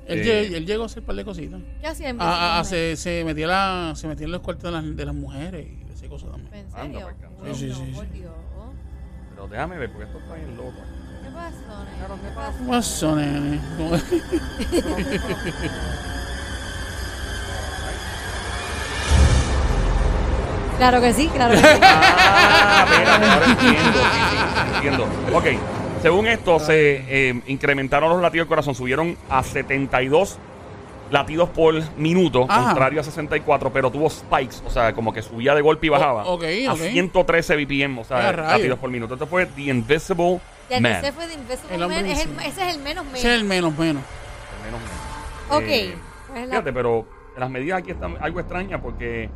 [0.06, 0.56] Él, Eh.
[0.58, 1.60] él llegó a hacer un par de cositas.
[1.82, 4.64] ¿Qué hacía en Ah, ah, ah, se, se metía la, se metía en los cuartos
[4.66, 6.54] de las, de las mujeres y hacía cosas también.
[6.54, 7.56] ¿En Anda, serio?
[7.56, 8.20] Sí, sí, sí, sí.
[8.20, 8.32] Dios.
[9.32, 10.74] Pero déjame ver porque esto está bien loco.
[11.38, 12.18] ¿Qué pasó, nene?
[12.22, 12.58] ¿Qué pasó?
[12.58, 13.60] ¿Cómo pasó, nene?
[13.78, 15.08] ¿Cómo-
[20.78, 21.66] Claro que sí, claro que sí.
[22.80, 24.00] Ah, espérate, ahora entiendo.
[24.00, 25.08] Sí, sí, entiendo.
[25.34, 25.46] Ok,
[26.04, 30.38] según esto, se eh, incrementaron los latidos del corazón, subieron a 72
[31.10, 32.66] latidos por minuto, Ajá.
[32.66, 36.26] contrario a 64, pero tuvo spikes, o sea, como que subía de golpe y bajaba.
[36.26, 36.80] ok, A ok.
[36.92, 38.52] 113 BPM, o sea, Ah, rayos.
[38.58, 39.16] latidos por minuto.
[39.16, 40.92] Esto fue The Invisible Ya Man.
[40.94, 42.06] ese fue The Invisible El hombre Man.
[42.12, 42.48] Es el- invisible.
[42.48, 43.20] ese es el menos menos.
[43.20, 44.04] Ese es el menos, menos.
[44.58, 44.82] Al menos,
[45.50, 45.64] Ok.
[45.68, 45.96] eh,
[46.28, 49.30] Pues la- fíjate, pero las medidas aquí están algo extrañas porque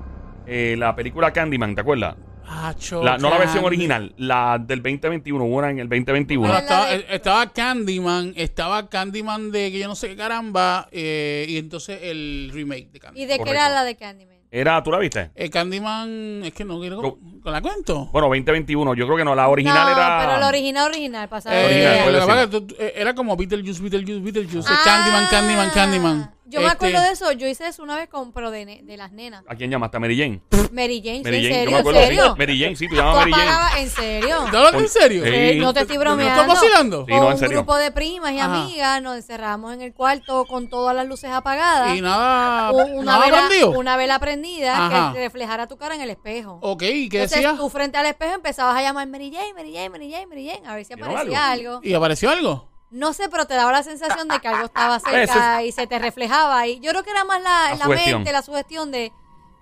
[0.48, 2.16] eh, la película Candyman, ¿te acuerdas?
[2.46, 3.68] Ah, La- no la versión Candy.
[3.68, 6.42] original, la del 2021, hubo una en el 2021.
[6.48, 10.10] Bueno, ¿Cuál es la estaba, de- estaba Candyman, estaba Candyman de que yo no sé
[10.10, 13.28] qué caramba, eh, y entonces el remake de ¿Y Candyman.
[13.28, 13.52] de qué Correcto.
[13.60, 14.31] era la de Candyman?
[14.54, 15.32] Era, ¿tú la viste?
[15.34, 17.00] El Candyman, es que no quiero.
[17.42, 18.10] ¿Con la cuento?
[18.12, 20.20] Bueno, 2021, yo creo que no, la original no, era...
[20.20, 21.56] pero la original, original, pasaba.
[21.56, 26.32] Eh, Original, eh, era como Beetlejuice, Beetlejuice, Beetlejuice, Ah, Candyman, Candyman, Candyman.
[26.52, 27.32] Yo me Este, acuerdo de eso.
[27.32, 29.44] Yo hice eso una vez con, pero de, ne- de las nenas.
[29.48, 29.98] ¿A quién llamaste?
[29.98, 30.42] ¿A Mary Jane?
[30.72, 31.66] Mary Jane, sí, Mary ¿en Jane, yo serio?
[31.66, 32.06] me ¿En acuerdo, sí.
[32.06, 32.36] serio?
[32.38, 33.82] Mary Jane, sí, tú ¿Tú llamabas Mary Jane.
[33.82, 34.38] ¿En serio?
[34.52, 35.24] ¿Te hablas en serio?
[35.26, 35.32] Sí.
[35.54, 36.42] Sí, no te estoy ¿No bromeando.
[36.42, 37.06] estás vacilando?
[37.06, 37.58] Sí, no, en Con un serio.
[37.58, 38.62] grupo de primas y Ajá.
[38.62, 41.96] amigas nos encerramos en el cuarto con todas las luces apagadas.
[41.98, 43.70] Y nada, Un- una, nada vela, prendido.
[43.72, 45.14] una vela prendida Ajá.
[45.14, 46.60] que reflejara tu cara en el espejo.
[46.62, 47.56] Ok, ¿y qué Entonces decía?
[47.58, 50.68] tú frente al espejo empezabas a llamar Mary Jane, Mary Jane, Mary Jane, Mary Jane,
[50.68, 51.80] a ver si ¿Vieron aparecía algo.
[51.84, 52.71] ¿Y apareció algo?
[52.92, 55.98] No sé, pero te daba la sensación de que algo estaba cerca y se te
[55.98, 56.80] reflejaba ahí.
[56.82, 59.12] Yo creo que era más la, La mente, la sugestión de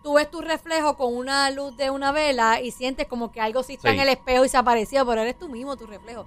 [0.03, 3.63] tú ves tu reflejo con una luz de una vela y sientes como que algo
[3.63, 3.95] sí está Sí.
[3.95, 6.25] en el espejo y se apareció, pero eres tú mismo tu reflejo.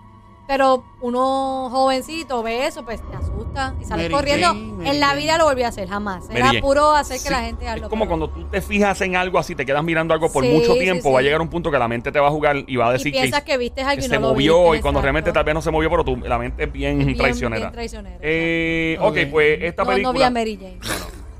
[0.48, 4.48] Pero uno jovencito ve eso, pues te asusta y sales Mary corriendo.
[4.48, 6.24] Jane, Mary en la vida lo volví a hacer, jamás.
[6.24, 6.60] Mary Era Jane.
[6.60, 8.18] puro hacer que Sí, la gente haga Es lo como peor.
[8.18, 10.80] cuando tú te fijas en algo así, te quedas mirando algo por Sí, mucho sí,
[10.80, 12.86] tiempo, va a llegar un punto que la mente te va a jugar y va
[12.88, 14.80] a Y decir que, piensas que viste algo que y se lo movió viste, y
[14.80, 15.02] cuando exacto.
[15.02, 17.60] realmente tal vez no se movió, pero tu, la mente es bien, Bien- traicionera.
[17.60, 19.06] bien traicionera, Eh, Ok.
[19.10, 20.26] ok, pues esta no, no vi película...
[20.26, 20.78] a Mary Jane.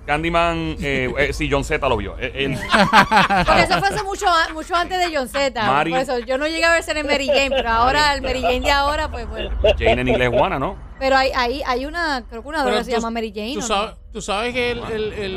[0.06, 2.16] Candyman, eh, eh, sí, John Z lo vio.
[2.18, 2.58] Eh, él-
[3.46, 5.62] Porque eso fue hace mucho, a- mucho antes de John Z.
[5.64, 8.20] Mari- Por eso yo no llegué a ver ser en Mary Jane, pero ahora el
[8.22, 9.50] Mary Jane de ahora, pues bueno.
[9.78, 10.76] Jane en inglés Juana, ¿no?
[10.98, 13.54] Pero hay, hay, hay una, creo que una droga Pero se tú- llama Mary Jane.
[13.54, 15.36] Tú sabes, tú sabes que el, el, el-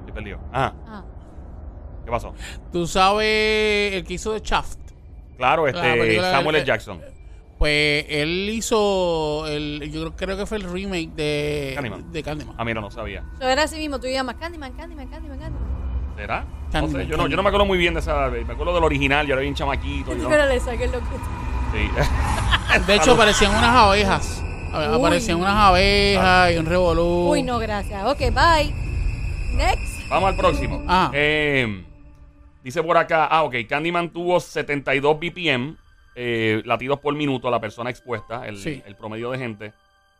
[0.00, 0.38] Estoy perdido.
[0.52, 1.04] Ah, Ah.
[2.04, 2.34] ¿qué pasó?
[2.72, 4.78] tú sabes el que hizo de Shaft.
[5.36, 6.64] Claro, La este película Samuel L.
[6.66, 7.00] Jackson.
[7.60, 12.10] Pues él hizo el, yo creo que fue el remake de Candyman.
[12.10, 12.54] de Candyman.
[12.56, 13.22] Ah, mira, no sabía.
[13.38, 15.68] Eso era así mismo, tú llamas Candyman, Candyman, Candyman, Candyman.
[16.16, 16.46] ¿Será?
[16.72, 18.30] No sé, yo no, yo no me acuerdo muy bien de esa.
[18.30, 20.16] Me acuerdo del original, yo era bien chamaquito.
[20.16, 20.90] yo no- le saqué el.
[20.92, 22.80] Sí.
[22.86, 24.42] De hecho aparecían unas abejas.
[24.72, 24.94] Uy.
[24.98, 27.28] Aparecían unas abejas y un revolú.
[27.30, 28.02] Uy, no, gracias.
[28.06, 28.72] Ok, bye.
[29.54, 30.08] Next.
[30.08, 30.82] Vamos al próximo.
[30.88, 31.10] Ah.
[31.12, 31.84] Eh,
[32.64, 35.76] dice por acá, ah, ok, Candyman tuvo 72 BPM,
[36.22, 38.82] eh, latidos por minuto a la persona expuesta, el, Sí.
[38.84, 39.72] el promedio de gente.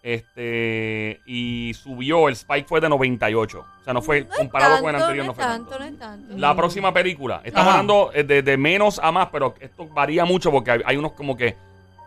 [0.03, 3.61] Este, y subió, el spike fue de 98.
[3.81, 5.85] O sea, no fue No comparado tanto, con el anterior, no no fue tanto, tanto.
[5.85, 6.37] no es tanto.
[6.39, 7.79] La próxima película, estamos Ajá.
[7.81, 11.13] hablando eh, de, de menos a más, pero esto varía mucho porque hay, hay unos
[11.13, 11.55] como que,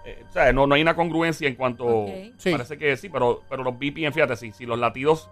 [0.06, 2.10] eh, o sea, no, no hay una congruencia en cuanto, Ok.
[2.38, 2.52] Sí.
[2.52, 5.30] parece que sí, pero, pero los BPM, fíjate, sí, si los latidos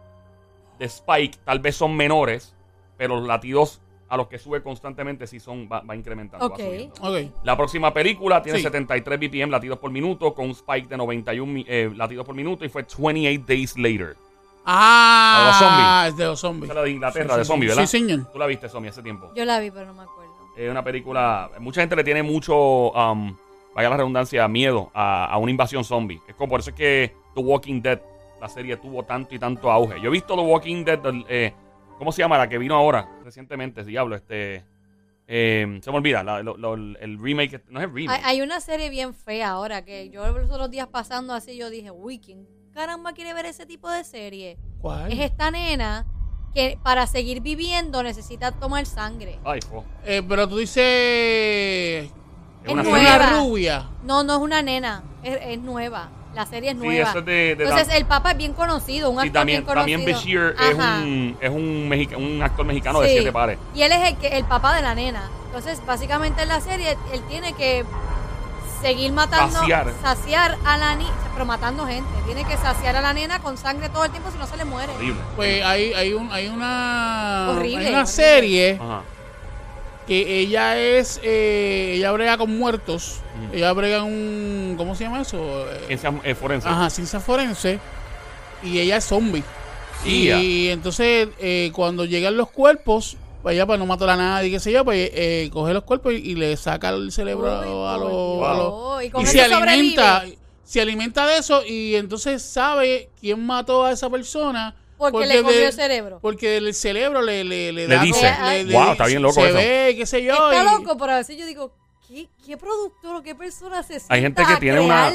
[0.77, 2.55] de Spike tal vez son menores,
[2.97, 6.49] pero los latidos a los que sube constantemente sí son, va, va incrementando.
[6.49, 6.61] va Ok.
[6.61, 6.93] subiendo.
[7.01, 7.43] Ok.
[7.45, 8.63] La próxima película tiene Sí.
[8.63, 12.65] 73 BPM latidos por minuto con un spike de 91 mi- eh, latidos por minuto
[12.65, 14.15] y fue 28 Days Later.
[14.65, 16.11] Ah, A los zombies.
[16.13, 16.63] es de los zombies.
[16.65, 17.75] Esa es la de Inglaterra, Sí, de sí, zombies, sí.
[17.77, 17.89] ¿verdad?
[17.89, 18.31] Sí, señor.
[18.31, 19.31] Tú la viste, Somi, hace tiempo.
[19.35, 20.31] Yo la vi, pero no me acuerdo.
[20.55, 21.49] Es una película.
[21.59, 23.35] Mucha gente le tiene mucho, um,
[23.73, 26.19] vaya la redundancia, miedo a, a una invasión zombie.
[26.27, 28.01] Es como por eso es que The Walking Dead,
[28.39, 29.99] la serie, tuvo tanto y tanto auge.
[30.01, 31.53] Yo he visto The Walking Dead, eh,
[32.01, 32.35] ¿cómo se llama?
[32.39, 34.65] La que vino ahora, recientemente, diablo, este.
[35.27, 38.23] eh, se me olvida, la- lo- lo- el remake, no es el remake.
[38.25, 41.69] Hay, hay una serie bien fea ahora que yo los otros días pasando así, yo
[41.69, 44.57] dije, uy, ¿quién caramba quiere ver ese tipo de serie?
[44.81, 45.11] ¿Cuál?
[45.11, 46.07] Es esta nena
[46.55, 49.37] que para seguir viviendo necesita tomar sangre.
[49.45, 49.85] Ay, fo.
[50.03, 52.05] Eh, pero tú dices.
[52.63, 53.29] Es Es una nueva.
[53.39, 53.89] rubia.
[54.03, 56.09] No, no es una nena, es, es nueva.
[56.33, 57.09] La serie es Sí, nueva.
[57.09, 57.31] eso es de.
[57.55, 60.17] de Entonces Dan- el papá es bien conocido, un actor también, bien también conocido.
[60.17, 63.57] Bashir es un, es un, mexica- un actor mexicano de siete pares.
[63.75, 65.23] Y él es el, que, el papá de la nena.
[65.47, 67.83] Entonces, básicamente en la serie, él tiene que
[68.81, 69.91] seguir matando, Saciar.
[70.01, 72.09] saciar a la niña, pero matando gente.
[72.25, 74.63] Tiene que saciar a la nena con sangre todo el tiempo, si no se le
[74.63, 74.93] muere.
[74.95, 75.19] Horrible.
[75.35, 77.47] Pues hay, hay, un, hay una.
[77.49, 79.01] Horrible, hay una serie Ajá.
[80.07, 81.19] que ella es.
[81.23, 83.19] eh, ella brega con muertos.
[83.53, 84.75] Ella brega en un.
[84.77, 85.65] ¿Cómo se llama eso?
[85.87, 86.67] Ciencia eh, forense.
[86.67, 87.79] Ajá, ciencia forense.
[88.63, 89.43] Y ella es zombie.
[90.05, 90.39] Ia.
[90.41, 94.59] Y entonces, eh, cuando llegan los cuerpos, pues ella para no matar a nadie, qué
[94.59, 97.53] sé yo, pues eh, coge los cuerpos y, y le saca el cerebro Uy,
[97.87, 98.47] a los.
[98.47, 99.03] a los- Dios.
[99.05, 100.37] Y con y eso se alimenta, sobrevive.
[100.63, 104.75] se alimenta de eso y entonces sabe quién mató a esa persona.
[104.97, 106.19] Porque le comió de- el cerebro.
[106.21, 108.31] Porque el cerebro le, le, le, Le da dice.
[108.37, 109.55] como- le- le Wow, está bien loco se eso.
[109.55, 110.33] ve, qué sé yo.
[110.51, 111.73] Está y- loco, pero a veces yo digo,
[112.11, 115.11] ¿qué, qué productor o qué persona se sienta Hay gente que a tiene una-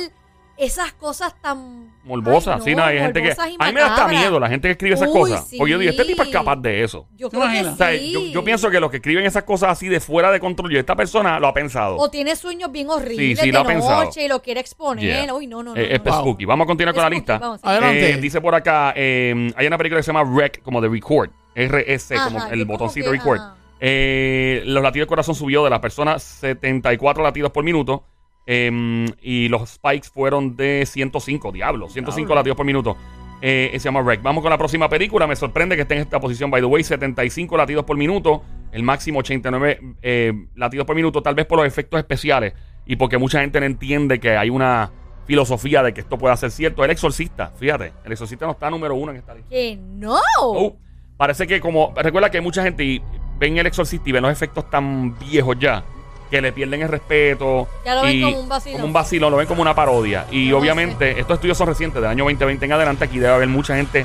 [0.58, 1.92] esas cosas tan...
[2.04, 3.28] Morbosa, Ay, sí, no, hay gente que.
[3.28, 4.20] morbosas y A mí me da hasta macabras.
[4.22, 5.46] miedo la gente que escribe esas Uy, cosas.
[5.48, 5.58] sí.
[5.58, 7.06] Porque yo digo, este tipo es capaz de eso.
[7.14, 7.74] Yo ¿Te creo que imaginas?
[7.74, 8.10] O sea, sí.
[8.12, 10.78] yo, yo pienso que los que escriben esas cosas así de fuera de control, yo,
[10.80, 11.98] esta persona lo ha pensado.
[11.98, 14.04] O tiene sueños bien horribles sí, lo ha pensado.
[14.04, 15.04] noche y lo quiere exponer.
[15.26, 15.34] Yeah.
[15.34, 15.76] Uy, no, no, no.
[15.78, 16.20] Eh, es no, no.
[16.20, 16.46] spooky.
[16.46, 17.38] Vamos a continuar con la Spooky, lista.
[17.38, 17.68] vamos, sí.
[17.68, 18.10] Adelante.
[18.12, 21.28] Eh, dice por acá, eh, hay una película que se llama Rec, como de Record.
[21.54, 23.38] RS, Ajá, como yo el como botoncito que, Record.
[23.40, 23.55] ajá.
[23.80, 28.04] Eh, los latidos de corazón subió de las personas 74 latidos por minuto.
[28.46, 32.96] eh, y los spikes fueron de 105, diablo, 105 latidos por minuto.
[33.42, 34.22] Eh, se llama Rec.
[34.22, 35.26] Vamos con la próxima película.
[35.26, 36.82] Me sorprende que esté en esta posición, by the way.
[36.82, 38.42] 75 latidos por minuto.
[38.72, 41.22] El máximo 89 eh, latidos por minuto.
[41.22, 42.54] Tal vez por los efectos especiales.
[42.86, 44.90] Y porque mucha gente no entiende que hay una
[45.26, 46.82] filosofía de que esto pueda ser cierto.
[46.84, 47.92] El exorcista, fíjate.
[48.04, 49.50] El exorcista no está número uno en esta lista.
[49.50, 50.18] Que no.
[50.40, 50.76] Oh,
[51.18, 51.92] parece que como.
[51.94, 53.02] Recuerda que hay mucha gente y
[53.38, 55.82] ven el exorcista y ven los efectos tan viejos ya.
[56.30, 57.68] Que le pierden el respeto.
[57.84, 58.76] Ya lo ven y- como un vacilón.
[58.80, 60.26] Como un vacilón, lo ven como una parodia.
[60.30, 63.04] Y No obviamente, estos estudios son recientes, del año 2020 en adelante.
[63.04, 64.04] Aquí debe haber mucha gente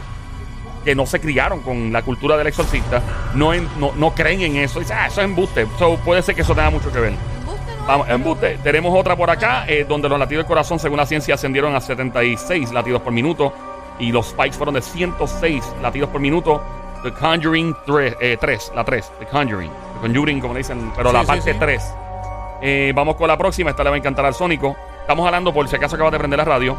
[0.86, 3.02] que no se criaron con la cultura del exorcista.
[3.34, 4.80] No, en- no, no creen en eso.
[4.80, 5.66] Dicen, ah, eso es embuste.
[5.80, 7.14] So, puede ser que eso tenga mucho que ver.
[7.14, 8.58] Embuste no Vamos, embuste.
[8.64, 11.82] Tenemos otra por acá, eh, donde los latidos del corazón, según la ciencia, ascendieron a
[11.82, 13.52] 76 latidos por minuto.
[14.00, 16.64] Y los spikes fueron de 106 latidos por minuto.
[17.04, 19.72] The Conjuring 3, eh, 3 la 3, The Conjuring.
[19.72, 21.60] The Conjuring, como le dicen, pero Sí, la sí, parte sí.
[21.60, 21.94] 3.
[22.62, 24.76] Eh, vamos con la próxima, esta le va a encantar al Sónico.
[25.02, 26.78] Estamos hablando, por si acaso acabas de prender la radio,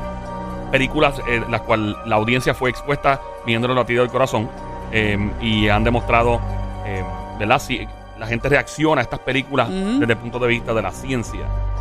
[0.71, 4.49] películas eh, las cuales la audiencia fue expuesta viendo los latidos del corazón
[4.93, 6.41] eh, y han demostrado,
[6.87, 7.05] eh,
[7.39, 7.59] ¿verdad?
[7.59, 7.87] Si
[8.19, 11.41] la gente reacciona a estas películas desde el punto de vista de la ciencia.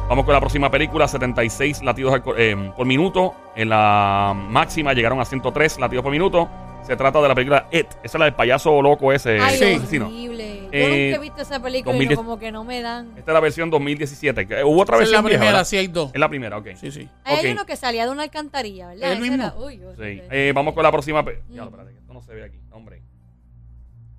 [0.10, 3.34] Vamos con la próxima película, 76 latidos por minuto.
[3.56, 6.49] En la máxima llegaron a 103 latidos por minuto.
[6.84, 7.86] Se trata de la película It.
[8.04, 9.63] Esa es la del payaso loco ese Ay, Sí.
[9.76, 10.08] asesino.
[10.08, 10.62] horrible.
[10.63, 12.10] Yo Eh, nunca he visto esa película y 2010.
[12.20, 13.10] no, como que no me dan.
[13.17, 14.48] Esta es la versión 2017.
[14.48, 15.65] que- Hubo otra Esa es versión la vieja, primera, ¿verdad?
[15.65, 16.12] sí hay dos.
[16.13, 16.67] Es la primera, ok.
[16.76, 17.04] Sí, sí.
[17.04, 17.28] Ok.
[17.28, 19.12] Hay uno que salía de una alcantarilla, ¿verdad?
[19.12, 19.44] ¿El Ese mismo?
[19.44, 20.22] era- uy, Sí.
[20.32, 21.24] Eh, vamos con la próxima.
[21.24, 21.67] pe- Ya, Mm.
[21.67, 22.58] espérate, que esto no se ve aquí.
[22.72, 23.02] Hombre.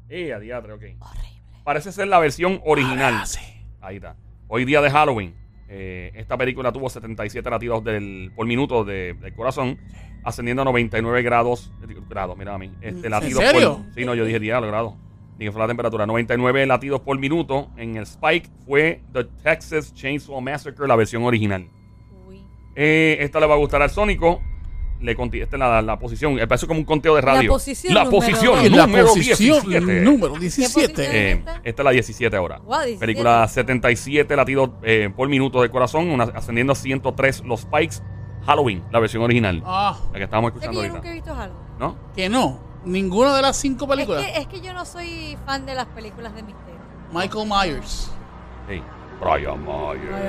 [0.08, 0.82] Eh, a diatre, ok.
[1.64, 3.14] Parece ser la versión original.
[3.22, 3.40] Ah, sí.
[3.80, 4.14] Ahí está.
[4.48, 5.34] Hoy día de Halloween.
[5.74, 9.78] eh, esta película tuvo 77 latidos del, por minuto de- del corazón,
[10.24, 11.72] ascendiendo a 99 grados.
[12.08, 12.70] grados, mira a mí.
[12.80, 13.76] Este, ¿En latidos serio?
[13.84, 14.94] Por, sí, no, yo dije 10 grados.
[15.38, 16.06] Dije fue la temperatura.
[16.06, 17.70] 99 latidos por minuto.
[17.76, 21.66] En el Spike fue The Texas Chainsaw Massacre, la versión original.
[22.28, 22.42] Uy.
[22.76, 24.40] Eh, esta le va a gustar al Sónico.
[25.00, 26.38] Le esta es la, la posición.
[26.38, 27.50] eh, Parece como un conteo de radio.
[27.50, 28.64] posición La número posición.
[28.64, 30.00] En la número posición 17.
[30.02, 30.88] número ¿Qué 17.
[30.92, 31.16] posición?
[31.16, 31.60] Eh, esta?
[31.64, 32.58] esta es la 17 ahora.
[32.58, 32.98] Wow, 17.
[33.00, 37.96] Película 77 latidos eh, por minuto de corazón, una- ascendiendo a 103 los spikes.
[38.46, 39.62] Halloween, la versión original.
[39.64, 41.30] Ah, La que estábamos que escuchando yo nunca he ahorita.
[41.30, 41.62] visto Halloween.
[41.78, 41.96] ¿No?
[42.14, 42.58] que no.
[42.84, 44.24] Ninguna de las cinco Es películas.
[44.24, 46.80] que, es que yo no soy fan de las películas de misterio.
[47.12, 48.10] Michael Myers.
[48.68, 48.82] Sí.
[49.20, 50.02] Brian Myers.
[50.12, 50.26] Ay,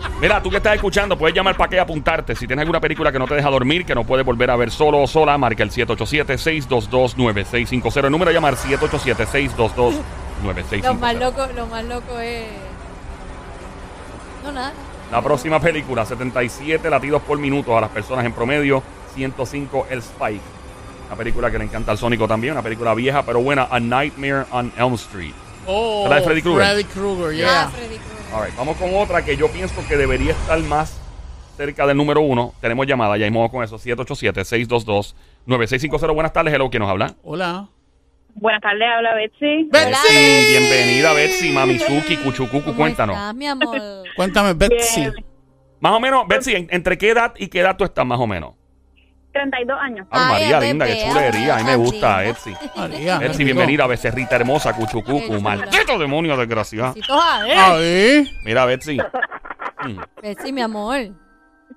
[0.00, 0.20] amor.
[0.20, 2.34] Mira, tú que estás escuchando, puedes llamar para que apuntarte.
[2.34, 4.70] Si tienes alguna película que no te deja dormir, que no puedes volver a ver
[4.70, 8.04] solo o sola, marca el 787-622-9650.
[8.06, 10.82] El número de llamar 787-622-9650.
[10.84, 12.46] Lo más loco, lo más loco es.
[14.42, 14.72] No, nada.
[15.14, 18.82] La próxima película, 77 latidos por minuto a las personas en promedio,
[19.14, 20.40] 105 el Spike.
[21.06, 24.44] Una película que le encanta al Sónico también, una película vieja pero buena, A Nightmare
[24.50, 25.30] on Elm Street.
[25.68, 26.64] Oh, ¿La de Freddy Krueger?
[26.64, 27.68] Freddy Krueger, Ah, yeah.
[27.68, 28.34] Freddy Krueger.
[28.34, 30.98] Alright, vamos con otra que yo pienso que debería estar más
[31.56, 32.52] cerca del número uno.
[32.60, 36.12] Tenemos llamada, ya vamos con eso, 787-622-9650.
[36.12, 37.14] Buenas tardes, hello, ¿quién nos habla?
[37.22, 37.68] Hola.
[38.34, 39.68] Buenas tardes, habla Betsy.
[39.70, 40.46] Betsy.
[40.50, 43.16] Bienvenida, Betsy, Mamizuki, Cuchucucu, ¿Cómo cuéntanos.
[43.16, 43.78] estás, mi amor?
[44.16, 45.00] Cuéntame, Betsy.
[45.00, 45.14] Bien.
[45.80, 48.26] Más o menos, Betsy, ¿en- ¿entre qué edad y qué edad tú estás más o
[48.26, 48.54] menos?
[49.32, 50.06] 32 años.
[50.10, 51.54] Ay, Ay, María bebé, linda, qué chulería.
[51.54, 52.18] A mí me gusta, linda.
[52.22, 52.54] Betsy.
[52.76, 55.40] María, Betsy, bienvenida, becerrita hermosa, Qué Cuchucucu, chula.
[55.40, 56.94] maldito demonio desgraciado.
[56.94, 57.52] Besitos a rico.
[57.52, 57.58] él.
[57.58, 58.26] A ver.
[58.44, 58.98] Mira, Betsy,
[59.84, 60.98] mm, Betsy, mi amor.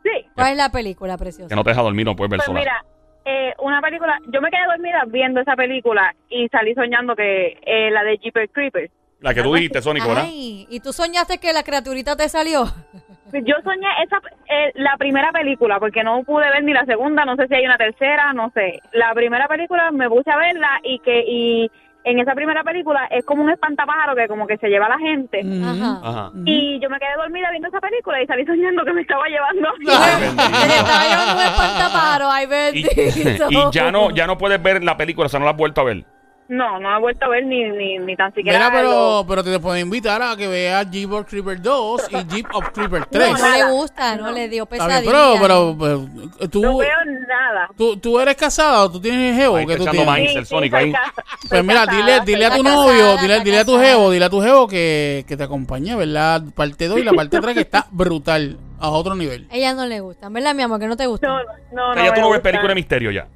[0.04, 0.26] Sí.
[0.36, 1.50] ¿Cuál es la película, preciosa?
[1.50, 2.60] que no te deja dormir, no puedes ver Pues sola.
[2.60, 2.86] mira,
[3.30, 7.92] eh, una película, yo me quedé dormida viendo esa película y salí soñando que eh,
[7.92, 8.90] la de Jeepers Creepers.
[9.20, 10.24] La que tú dijiste, Sónico, ¿verdad?
[10.26, 12.64] Ay, ¿y tú soñaste que la criaturita te salió?
[13.34, 17.36] Yo soñé esa eh, la primera película porque no pude ver ni la segunda, no
[17.36, 18.80] sé si hay una tercera, no sé.
[18.94, 21.72] La primera película me puse a verla y que y
[22.10, 24.98] en esa primera película es como un espantapájaro que como que se lleva a la
[25.00, 25.42] gente.
[25.44, 25.66] Ujú.
[25.66, 26.00] Ajá.
[26.04, 26.32] Ajá.
[26.46, 29.70] Y yo me quedé dormida viendo esa película y salí soñando que me estaba llevando.
[29.88, 30.44] Ay, bendito.
[30.44, 33.46] estaba llevando un espantapájaro, ay, Y, bendito.
[33.50, 35.82] y ya no ya no puedes ver la película, o sea, no la has vuelto
[35.82, 36.06] a ver.
[36.50, 38.58] No, no he vuelto a ver ni, ni, ni tan siquiera.
[38.58, 42.48] Mira, pero, pero te puedo invitar a que veas Jeep of Creeper 2 y Jeep
[42.54, 43.40] of Creeper No, 3.
[43.42, 45.12] no le gusta, no, le dio pesadilla.
[45.12, 46.90] pero, pero, pero, tú, No veo
[47.28, 47.70] nada.
[47.78, 49.56] tú, tú eres casado o tú tienes jevo.
[49.56, 50.08] Que está tú echando tienes?
[50.08, 50.36] maíz.
[50.38, 50.92] el Sónico soy ahí.
[50.94, 51.14] casa-
[51.50, 53.90] Pues mira, casada, dile, dile a tu novio, casada, dile, dile a tu casada.
[53.90, 56.44] jevo, dile a tu jevo que, que te acompañe, ¿verdad?
[56.56, 59.48] Parte 2 y la parte 3 que está brutal, a otro nivel.
[59.52, 60.80] Ella no le gusta, ¿verdad, mi amor?
[60.80, 61.28] Que no te gusta.
[61.28, 61.40] No,
[61.74, 63.28] no, O sea, no ya tú no ves película de misterio ya.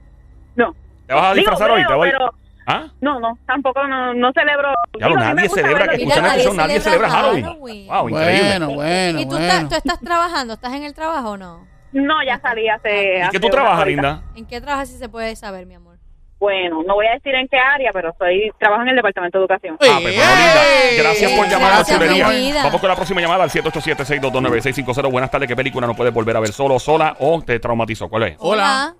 [0.56, 0.74] No.
[1.08, 1.80] ¿Te vas a Digo, disfrazar hoy?
[1.82, 2.40] veo, ¿Te vas a- pero
[2.72, 2.88] ¿Ah?
[3.02, 4.74] no, no, tampoco no, no celebro.
[5.00, 7.44] Ya lo, Digo, nadie celebra, que escuchan esta nadie canción, nadie celebra Halloween.
[7.46, 7.88] Halloween.
[7.88, 8.50] Wow, increíble.
[8.50, 9.46] Bueno, bueno, ¿Y tú, bueno.
[9.46, 10.54] estás, tú estás trabajando?
[10.54, 11.68] ¿Estás en el trabajo o no?
[11.92, 13.18] No, ya salí hace.
[13.18, 14.24] ¿Y hace qué tú trabajas, linda?
[14.36, 15.98] ¿En qué trabajas si se puede saber, mi amor?
[16.40, 19.44] Bueno, no voy a decir en qué área, pero soy trabajo en el departamento de
[19.44, 19.76] educación.
[19.76, 21.04] Ah, pues, bueno, linda.
[21.04, 22.64] Gracias por llamar a chulería.
[22.64, 25.12] Vamos con la próxima llamada al 787-622-9650.
[25.12, 25.48] Buenas tardes.
[25.48, 28.10] ¿Qué película no puedes volver a ver solo sola o te traumatizó?
[28.10, 28.36] ¿Cuál es?
[28.40, 28.96] Hola.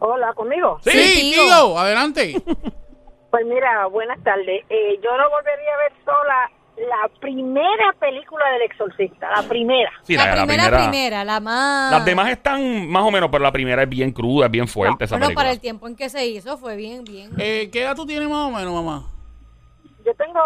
[0.00, 0.78] Hola, ¿conmigo?
[0.82, 1.42] Sí, Sí, tío.
[1.44, 2.34] tío, adelante.
[3.30, 4.64] Pues mira, buenas tardes.
[4.68, 9.88] Eh, yo no volvería a ver sola la primera película del exorcista, la primera.
[10.02, 11.92] Sí, la, primera, primera, la más...
[11.92, 15.04] Las demás están más o menos, pero la primera es bien cruda, es bien fuerte
[15.04, 15.44] esa Bueno, película.
[15.44, 17.30] para el tiempo en que se hizo fue bien, bien.
[17.38, 19.04] Eh, ¿Qué edad tú tienes más o menos, mamá?
[20.04, 20.40] Yo tengo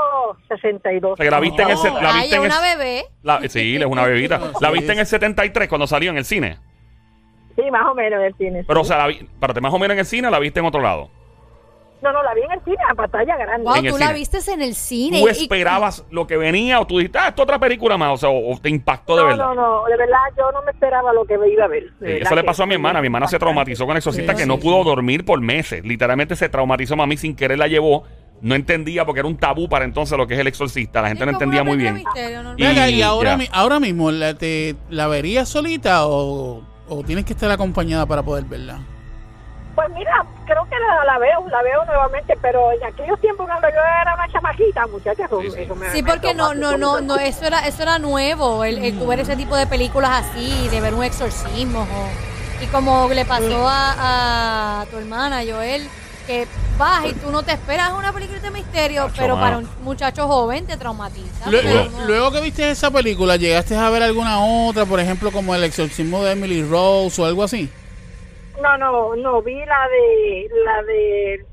[0.48, 1.12] 62.
[1.12, 1.76] O sea, que la viste en el...
[2.02, 3.04] La Ay, viste en el una bebé.
[3.22, 4.40] la- sí, es una bebita.
[4.60, 6.58] La viste en el 73 cuando salió en el cine.
[7.56, 8.64] Sí, más o menos en el cine.
[8.66, 10.66] Pero, o sea, la vi, espérate, más o menos en el cine la viste en
[10.66, 11.08] otro lado.
[12.02, 13.64] No, no, la vi en el cine, a pantalla grande.
[13.64, 14.18] Wow, En el tú la cine.
[14.18, 15.20] viste en el cine.
[15.22, 18.10] ¿Tú y- esperabas lo que venía o tú dijiste, ah, esto es otra película más?
[18.12, 19.44] O sea, o, o te impactó de no, verdad.
[19.46, 21.84] no, no, de verdad yo no me esperaba lo que me iba a ver.
[21.84, 23.00] de Sí, verdad eso le pasó a mi hermana.
[23.00, 24.60] Mi hermana se traumatizó con el exorcista Sí, que sí, no sí.
[24.62, 25.82] pudo dormir por meses.
[25.82, 26.94] Literalmente se traumatizó.
[26.94, 28.04] Mami sin querer la llevó.
[28.42, 31.00] No entendía porque era un tabú para entonces lo que es el exorcista.
[31.00, 32.02] La gente Sí, no entendía muy bien.
[32.56, 33.36] Y- Venga, y ahora, ya.
[33.38, 38.22] mi- ahora mismo, ¿la, te, ¿la verías solita o, o tienes que estar acompañada para
[38.22, 38.78] poder verla?
[39.74, 43.68] Pues mira, creo que la, la veo, la veo nuevamente, pero en aquellos tiempos cuando
[43.68, 45.62] yo era una chamaquita, muchachas, eso, Sí, sí.
[45.62, 48.78] eso me Sí, me porque no, no, no, no, eso era, eso era nuevo, el,
[48.78, 51.80] el ver ese tipo de películas así, de ver un exorcismo.
[51.80, 55.88] o- y como le pasó a, a tu hermana, Joel,
[56.26, 56.46] que
[56.78, 59.44] vas y tú no te esperas una película de misterio, pero mano.
[59.46, 61.46] para un muchacho joven te traumatiza.
[61.50, 62.04] Lue- pero lue- no.
[62.06, 66.22] Luego que viste esa película, ¿llegaste a ver alguna otra, por ejemplo, como El exorcismo
[66.24, 67.70] de Emily Rose o algo así?
[68.62, 71.44] No, no, no, vi la de, la de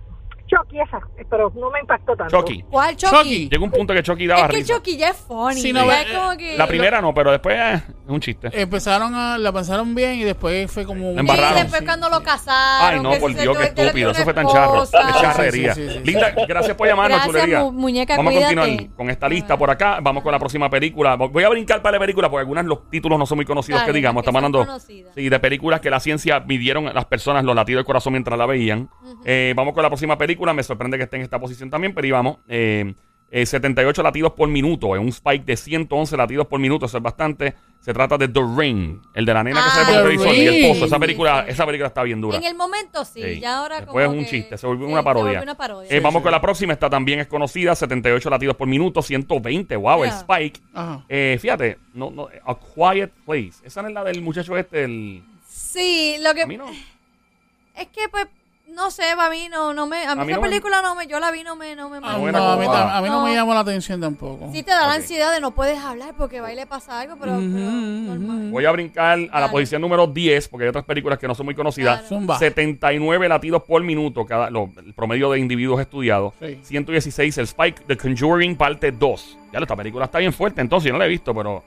[0.52, 2.38] Chucky esa, pero no me impactó tanto.
[2.38, 2.64] Chucky.
[2.70, 3.16] ¿Cuál Chucky?
[3.16, 3.50] Chucky.
[3.50, 4.74] Llegó un punto que Chucky daba Es que risa.
[4.76, 5.62] Chucky ya es funny.
[5.62, 6.58] Sí, no, ya eh, es como que...
[6.58, 8.50] La primera no, pero después eh, es un chiste.
[8.54, 11.10] Empezaron a, la pensaron bien y después fue como...
[11.10, 11.56] un- La embarraron.
[11.58, 12.96] Sí, después cuando lo casaron.
[12.96, 14.12] Ay, no, que por se Dios, qué tuvo que estúpido.
[14.12, 14.84] Eso fue tan charro.
[14.84, 15.00] esposa.
[15.08, 15.74] Qué charrería.
[15.74, 16.04] Sí, sí, sí, sí.
[16.06, 17.60] Linda, gracias por llamarnos, Gracias, chulería.
[17.64, 18.56] mu- muñeca, Vamos a cuídate.
[18.56, 20.00] continuar con esta lista por acá.
[20.02, 21.16] Vamos con la próxima película.
[21.16, 23.92] Voy a brincar para la película porque algunas los títulos no son muy conocidos Dale,
[23.94, 24.22] que digamos.
[24.22, 25.14] las que Estamos son hablando conocidas.
[25.16, 28.38] sí, de películas que la ciencia midieron a las personas los latidos del corazón mientras
[28.38, 28.90] la veían.
[29.24, 30.41] Eh, vamos con la próxima película.
[30.54, 32.38] Me sorprende que esté en esta posición también, pero íbamos.
[32.48, 32.94] Eh,
[33.34, 34.94] eh, 78 latidos por minuto.
[34.94, 36.86] Es un spike de 111 latidos por minuto.
[36.86, 37.54] Eso es bastante.
[37.80, 40.18] Se trata de The Ring, el de la nena que Ah, se ve por el
[40.20, 40.86] televisor y el pozo.
[40.86, 42.38] Esa película, esa película está bien dura.
[42.38, 43.40] En el momento sí, Sí.
[43.40, 45.24] ya ahora Después como es un que- chiste, se volvió sí, una parodia.
[45.24, 45.90] Se volvió una parodia.
[45.98, 46.74] Eh, vamos con la próxima.
[46.74, 47.74] Esta también es conocida.
[47.74, 49.78] 78 latidos por minuto, 120.
[49.78, 50.60] Wow, el spike.
[50.74, 51.06] Ajá.
[51.08, 53.54] Eh, fíjate, no, no, A Quiet Place.
[53.64, 55.24] Esa no es la del muchacho este, el...
[55.48, 56.66] Sí, lo que A mí no.
[56.70, 58.28] es que pues
[58.74, 60.82] no sé, para mí no no me a mí, A mí esa no me- película
[60.82, 62.66] no me yo la vi no me no me Ah, no no, era a, mí,
[62.66, 63.24] a no No.
[63.26, 64.50] me llamó la atención tampoco.
[64.54, 67.16] Sí te da la ansiedad de no puedes hablar porque va y le pasa algo,
[67.20, 68.50] pero, pero normal.
[68.52, 71.46] Voy a brincar a la posición número 10, porque hay otras películas que no son
[71.46, 72.00] muy conocidas.
[72.02, 72.08] Claro.
[72.08, 72.38] Zumba.
[72.40, 76.34] 79 latidos por minuto, cada, lo- el promedio de individuos estudiados.
[76.40, 76.60] Sí.
[76.64, 79.38] 116, el Spike, The Conjuring, parte 2.
[79.54, 81.64] Ya, esta película está bien fuerte, entonces yo no la he visto, pero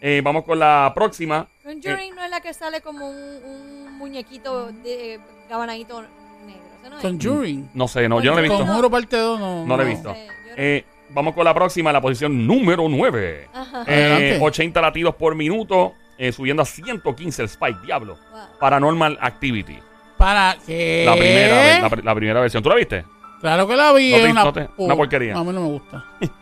[0.00, 1.46] eh, vamos con la próxima.
[1.64, 6.02] Conjuring no es la que sale como un, un muñequito de eh, gabanadito
[7.00, 7.70] Conjuring.
[7.74, 8.58] No sé, no, yo no la he visto.
[8.64, 9.66] Conjuro parte 2 no.
[9.66, 10.14] No la he visto.
[10.56, 13.48] Eh, vamos con la próxima, la posición número 9.
[13.52, 13.84] Ajá.
[13.86, 14.38] Eh, Adelante.
[14.40, 18.16] 80 latidos por minuto, eh, subiendo a 115 el Spike, diablo.
[18.32, 18.40] Wow.
[18.60, 19.78] Paranormal Activity.
[20.16, 21.04] ¿Para qué?
[21.06, 22.62] La primera, la, la primera versión.
[22.62, 23.04] ¿Tú la viste?
[23.40, 24.10] Claro que la vi.
[24.10, 25.36] No es te- una, no te- una porquería.
[25.36, 26.04] A mí no me gusta.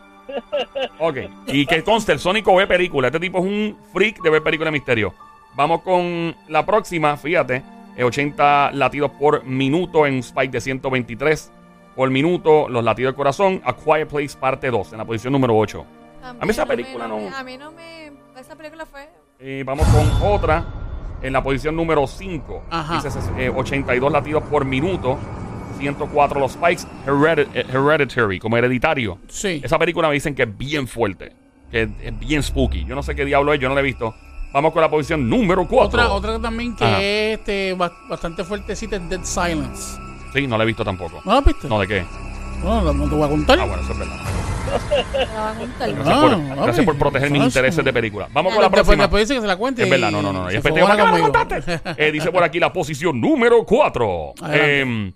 [0.99, 1.16] Ok.
[1.47, 3.09] Y que conste, el Sónico ve película.
[3.09, 5.14] Este tipo es un freak de ver películas de misterio.
[5.55, 7.62] Vamos con la próxima, fíjate.
[7.97, 11.53] Eh, 80 latidos por minuto en un spike de 123
[11.94, 12.68] por minuto.
[12.68, 13.62] Los latidos del corazón.
[13.64, 15.84] A Quiet Place parte 2 en la posición número 8.
[16.20, 18.12] También A mí esa no me- película no- me- A mí no me.
[18.38, 19.09] Esa película fue.
[19.38, 20.64] Eh, vamos con otra
[21.22, 22.64] en la posición número 5.
[22.70, 22.94] Ajá.
[23.03, 25.18] Dice eh, 82 latidos por minuto.
[25.78, 26.84] 104 los spikes.
[27.07, 29.18] Heredi- eh, Hereditary, como hereditario.
[29.28, 29.61] Sí.
[29.62, 31.32] Esa película me dicen que es bien fuerte.
[31.70, 32.84] Que es bien spooky.
[32.84, 34.14] Yo no sé qué diablo es, yo no la he visto.
[34.57, 35.86] Vamos con la posición número 4.
[36.00, 37.02] Otra, otra también que Ajá.
[37.02, 40.00] es este, ba- bastante fuertecita es Dead Silence.
[40.32, 41.20] Sí, no la he visto tampoco.
[41.26, 41.68] ¿No la has visto?
[41.68, 42.04] No, ¿de qué?
[42.64, 43.59] No, no, no te voy a contar.
[43.61, 44.16] Ah, bueno, eso es verdad.
[45.76, 48.28] Gracias, Ah, por, gracias por proteger mis intereses de película.
[48.32, 49.04] Vamos con la después, próxima.
[49.04, 49.82] después dice que se la cuente.
[49.82, 50.44] Es verdad, no, no, no.
[50.46, 51.61] Y se después te fogona digo, ¿por qué no me conmigo.
[51.66, 52.02] contaste?
[52.09, 54.32] Eh, dice por aquí la posición número 4.
[54.40, 55.14] Adelante.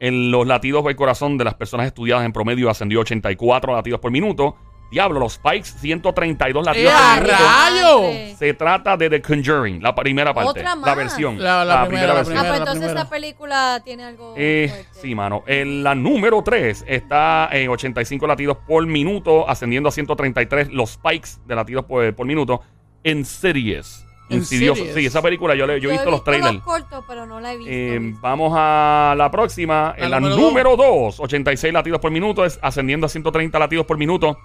[0.00, 4.10] en los latidos del corazón de las personas estudiadas en promedio ascendió 84 latidos por
[4.10, 4.56] minuto.
[4.90, 7.44] Diablo, los Spikes 132 latidos ¡Eh, por minuto.
[7.44, 8.36] rayo!
[8.38, 10.48] Se trata de The Conjuring, la primera parte.
[10.50, 10.96] Otra La más.
[10.96, 11.38] versión.
[11.42, 12.34] La- la primera, la Ah, versión.
[12.36, 12.48] primera.
[12.48, 13.00] pues entonces primera.
[13.02, 14.34] esa película tiene algo.
[14.36, 14.88] Eh, fuerte.
[15.00, 15.44] sí, mano.
[15.46, 21.30] En la número 3 está en 85 latidos por minuto, ascendiendo a 133 los spikes
[21.46, 22.62] de latidos por, por minuto.
[23.04, 24.04] Insidious.
[24.30, 24.80] Insidioso.
[24.82, 24.94] Insidious.
[24.94, 26.54] Sí, esa película yo, le- yo he visto los trailers.
[26.54, 27.72] los cortos, pero no la he visto.
[27.72, 28.20] Eh, visto.
[28.20, 29.94] vamos a la próxima.
[29.96, 33.96] En la número número 2, 86 latidos por minuto, es ascendiendo a 130 latidos por
[33.96, 34.38] minuto.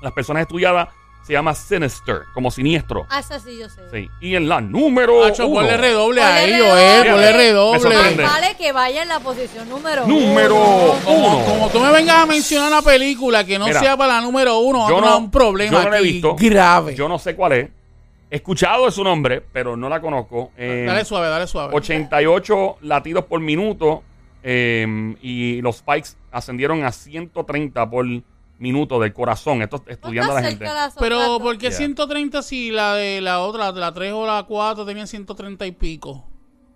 [0.00, 0.88] Las personas estudiadas
[1.22, 3.06] se llama Sinister, como siniestro.
[3.10, 3.82] Ah, esa sí yo sé.
[3.92, 4.08] Sí.
[4.20, 5.54] Y en la número Hacho, 1.
[5.60, 6.58] ponle redoble Ponle ahí.
[6.58, 7.94] Joel, ponle Me redoble.
[7.96, 10.94] Más vale que vaya en la posición número Número uno.
[11.04, 11.44] Como, uno.
[11.44, 14.58] como tú me vengas a mencionar una película que no Mira, sea para la número
[14.60, 16.34] uno, yo no- un problema yo no la he visto.
[16.36, 16.94] grave.
[16.94, 17.68] Yo no sé cuál es.
[18.30, 20.52] He escuchado de su nombre, pero no la conozco.
[20.56, 21.74] Eh, dale suave, dale suave.
[21.74, 24.02] 88 latidos por minuto
[24.42, 28.06] eh, y los spikes ascendieron a 130 por
[28.60, 29.62] minuto del corazón.
[29.62, 30.66] Esto estudiando a la gente.
[31.00, 31.38] Pero.
[31.40, 31.78] ¿por qué Yeah.
[31.78, 36.26] 130 si la de la otra, la 3 o la 4 tenían 130 y pico?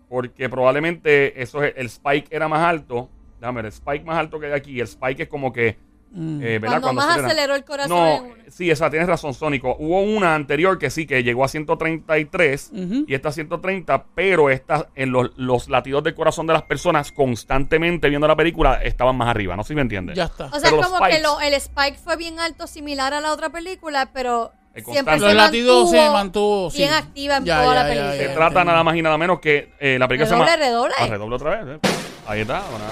[0.09, 3.11] Porque probablemente eso es, el spike era más alto.
[3.41, 4.81] Déjame ver, el spike más alto que hay aquí.
[4.81, 5.77] El spike es como que.
[6.17, 6.43] Mm.
[6.43, 6.81] eh, ¿verdad?
[6.81, 7.27] Cuando más acelera.
[7.27, 8.35] aceleró el corazón No, en una.
[8.49, 9.75] sí, esa tienes razón, Sónico.
[9.79, 13.05] Hubo una anterior que sí, que llegó a 133 Ujú.
[13.09, 17.11] y esta a 130, pero esta, en los, los latidos del corazón de las personas
[17.13, 19.57] constantemente viendo la película estaban más arriba.
[19.57, 20.17] No sé si me entiendes.
[20.17, 20.47] Ya está.
[20.47, 23.21] O sea, Pero es los como que lo- el spike fue bien alto, similar a
[23.21, 24.53] la otra película, pero
[24.85, 26.79] siempre Los latidos se mantuvo sí.
[26.79, 28.17] bien activa en Ya, toda ya, la ya, película.
[28.17, 30.65] Se ya, trata nada más y nada menos que eh, la película Redoble, se llama.
[30.67, 30.95] redoble.
[30.99, 31.79] Ah, redoble otra vez.
[31.83, 31.89] eh.
[32.27, 32.63] Ahí está.
[32.71, 32.85] bueno,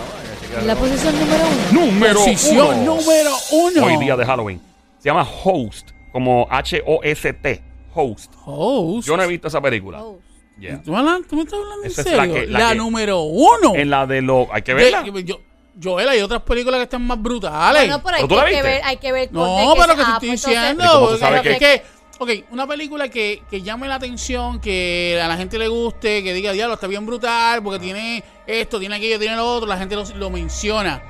[0.51, 1.87] bueno, En la posición número uno.
[1.87, 2.97] Número Posición uno.
[2.97, 3.85] número uno.
[3.87, 4.61] Hoy día de Halloween.
[4.99, 7.63] Se llama Host, como H-O-S-T.
[7.95, 8.33] Host.
[8.45, 9.07] Host.
[9.09, 10.03] Yo no he visto esa película.
[10.03, 10.19] Oh.
[10.59, 10.81] Yeah.
[10.83, 12.21] ¿Tú, hablas- tú me estás hablando en Esa es serio?
[12.27, 13.75] la que- la la que- número uno.
[13.75, 14.49] En la de lo.
[14.53, 15.05] Hay que De- verla.
[15.25, 15.41] yo,
[15.83, 17.83] Joel, hay otras películas que están más brutales.
[17.83, 18.63] Bueno, pero hay ¿Pero tú la que, viste?
[18.69, 20.85] ver, hay que ver con- No, de pero que te estoy pues entonces- diciendo.
[20.85, 21.87] ¿Y cómo tú sabes porque que- es que,
[22.23, 26.33] ok, una película que, que llame la atención, que a la gente le guste, que
[26.33, 29.95] diga, diablo, está bien brutal, porque tiene esto, tiene aquello, tiene lo otro, la gente
[29.97, 31.03] lo, lo menciona.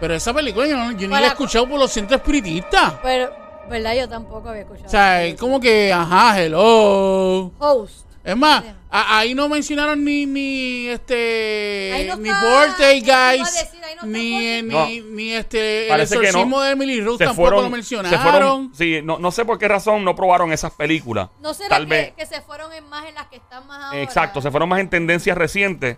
[0.00, 2.94] Pero esa película yo, no- yo ni la he escuchado por los centros espiritistas.
[3.02, 3.32] Pero,
[3.68, 3.94] ¿verdad?
[3.96, 4.86] Yo tampoco había escuchado.
[4.86, 7.52] O sea, es como que, ajá, hello.
[7.58, 8.06] Host.
[8.22, 8.70] Es más, Sí.
[8.90, 13.48] a- ahí no mencionaron ni, ni este, no ni Birthday Guys,
[13.88, 14.68] ahí no está ni, ni,
[15.02, 15.14] No.
[15.16, 16.26] ni este, el Parece que no.
[16.28, 18.22] exorcismo de Emily Rose se tampoco fueron, lo se mencionaron.
[18.22, 21.28] fueron- sí, no, no sé por qué razón no probaron esas películas.
[21.40, 22.12] ¿No será Tal que, vez.
[22.14, 24.00] que se fueron en más en las que están más ahora?
[24.02, 25.96] Exacto, se fueron más en tendencias recientes.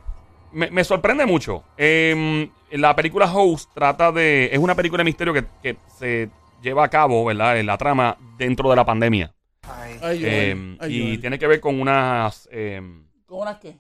[0.53, 1.63] Me, me sorprende mucho.
[1.77, 4.51] Eh, la película Host trata de.
[4.53, 6.29] Es una película de misterio que, que se
[6.61, 7.59] lleva a cabo, ¿verdad?
[7.59, 9.33] En la trama dentro de la pandemia.
[9.63, 10.79] Ay, Eh, Joel.
[10.81, 11.21] Ay, y Joel.
[11.21, 12.49] tiene que ver con unas...
[12.51, 12.81] eh,
[13.27, 13.77] ¿Cómo las qué?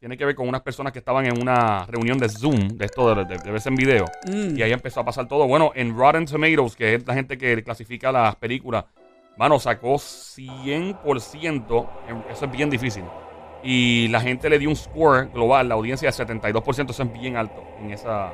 [0.00, 3.14] Tiene que ver con unas personas que estaban en una reunión de Zoom, de esto
[3.14, 4.06] de, de, de verse en video.
[4.26, 4.56] Mm.
[4.56, 5.46] Y ahí empezó a pasar todo.
[5.46, 8.86] Bueno, en Rotten Tomatoes, que es la gente que clasifica las películas,
[9.36, 11.88] mano, sacó 100%.
[12.08, 13.04] en- Eso es bien difícil.
[13.62, 17.36] Y la gente le dio un score global, la audiencia de 72%, eso es bien
[17.36, 18.32] alto en esa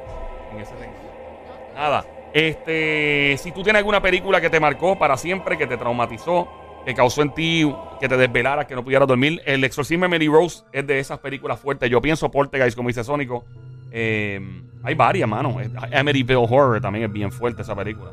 [0.52, 1.74] en ese ranking.
[1.74, 2.04] Nada.
[2.32, 6.46] Este, si tú tienes alguna película que te marcó para siempre, que te traumatizó,
[6.86, 7.68] que causó en ti
[7.98, 11.18] que te desvelaras, que no pudieras dormir, El Exorcismo de Emily Rose es de esas
[11.18, 11.90] películas fuertes.
[11.90, 13.44] Yo pienso Poltergeist, como dice Sónico.
[13.90, 14.40] Eh,
[14.84, 15.56] hay varias, mano.
[15.92, 18.12] Amityville Horror también es bien fuerte esa película.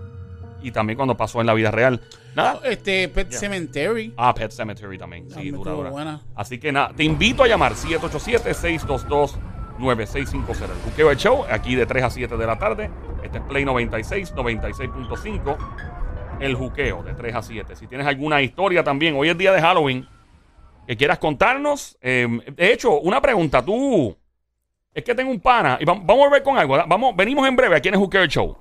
[0.64, 2.02] Y también cuando pasó en la vida real.
[2.36, 2.62] Nada.
[2.64, 3.40] Este, Pet Yeah.
[3.40, 4.14] Cemetery.
[4.18, 5.30] Ah, Pet Cemetery también.
[5.30, 5.92] Sí, dura, dura.
[5.92, 6.22] buena.
[6.36, 9.38] Así que nada, te invito a llamar 787-622-9650.
[10.64, 12.90] El Juqueo del Show, aquí de 3 a 7 de la tarde.
[13.24, 15.58] Este es Play 96, 96.5.
[16.40, 17.76] El Juqueo, de 3 a 7.
[17.76, 20.08] Si tienes alguna historia también, hoy es día de Halloween,
[20.88, 21.98] que quieras contarnos.
[22.02, 24.16] eh, de hecho, una pregunta, tú.
[24.94, 26.78] Es que tengo un pana y vam- vamos a ver con algo.
[26.88, 28.56] Vamos, venimos en breve aquí en el Juqueo Show.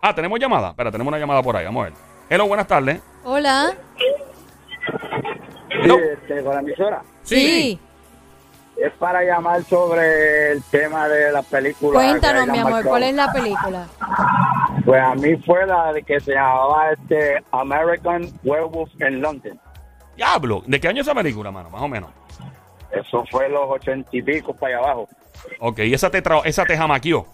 [0.00, 0.70] Ah, tenemos llamada.
[0.70, 1.64] Espera, tenemos una llamada por ahí.
[1.64, 1.92] Vamos a ver.
[2.30, 3.00] Hello, buenas tardes.
[3.24, 3.74] Hola.
[5.86, 5.98] No.
[5.98, 7.02] este, con la emisora.
[7.22, 7.78] Sí.
[8.76, 12.02] Es para llamar sobre el tema de las películas.
[12.02, 12.90] Cuéntanos, mi amor, marcado.
[12.90, 13.86] ¿cuál es la película?
[14.84, 19.58] Pues a mí fue la de que se llamaba este American Werewolf en London.
[20.16, 20.62] Diablo.
[20.66, 21.70] ¿De qué año es esa película, mano?
[21.70, 22.10] Más o menos.
[22.90, 25.08] Eso fue los ochenta y pico para allá abajo.
[25.60, 27.26] Ok, y esa te, tra- esa te jamaqueó.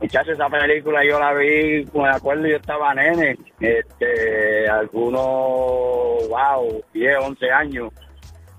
[0.00, 7.16] Muchachos, esa película yo la vi, me acuerdo, yo estaba nene, este, algunos, wow, 10,
[7.24, 7.92] 11 años.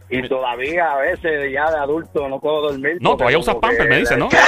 [0.10, 2.98] Y todavía a veces ya de adulto no puedo dormir.
[3.00, 4.30] No, porque todavía usas Pampers, me dice, ¿no?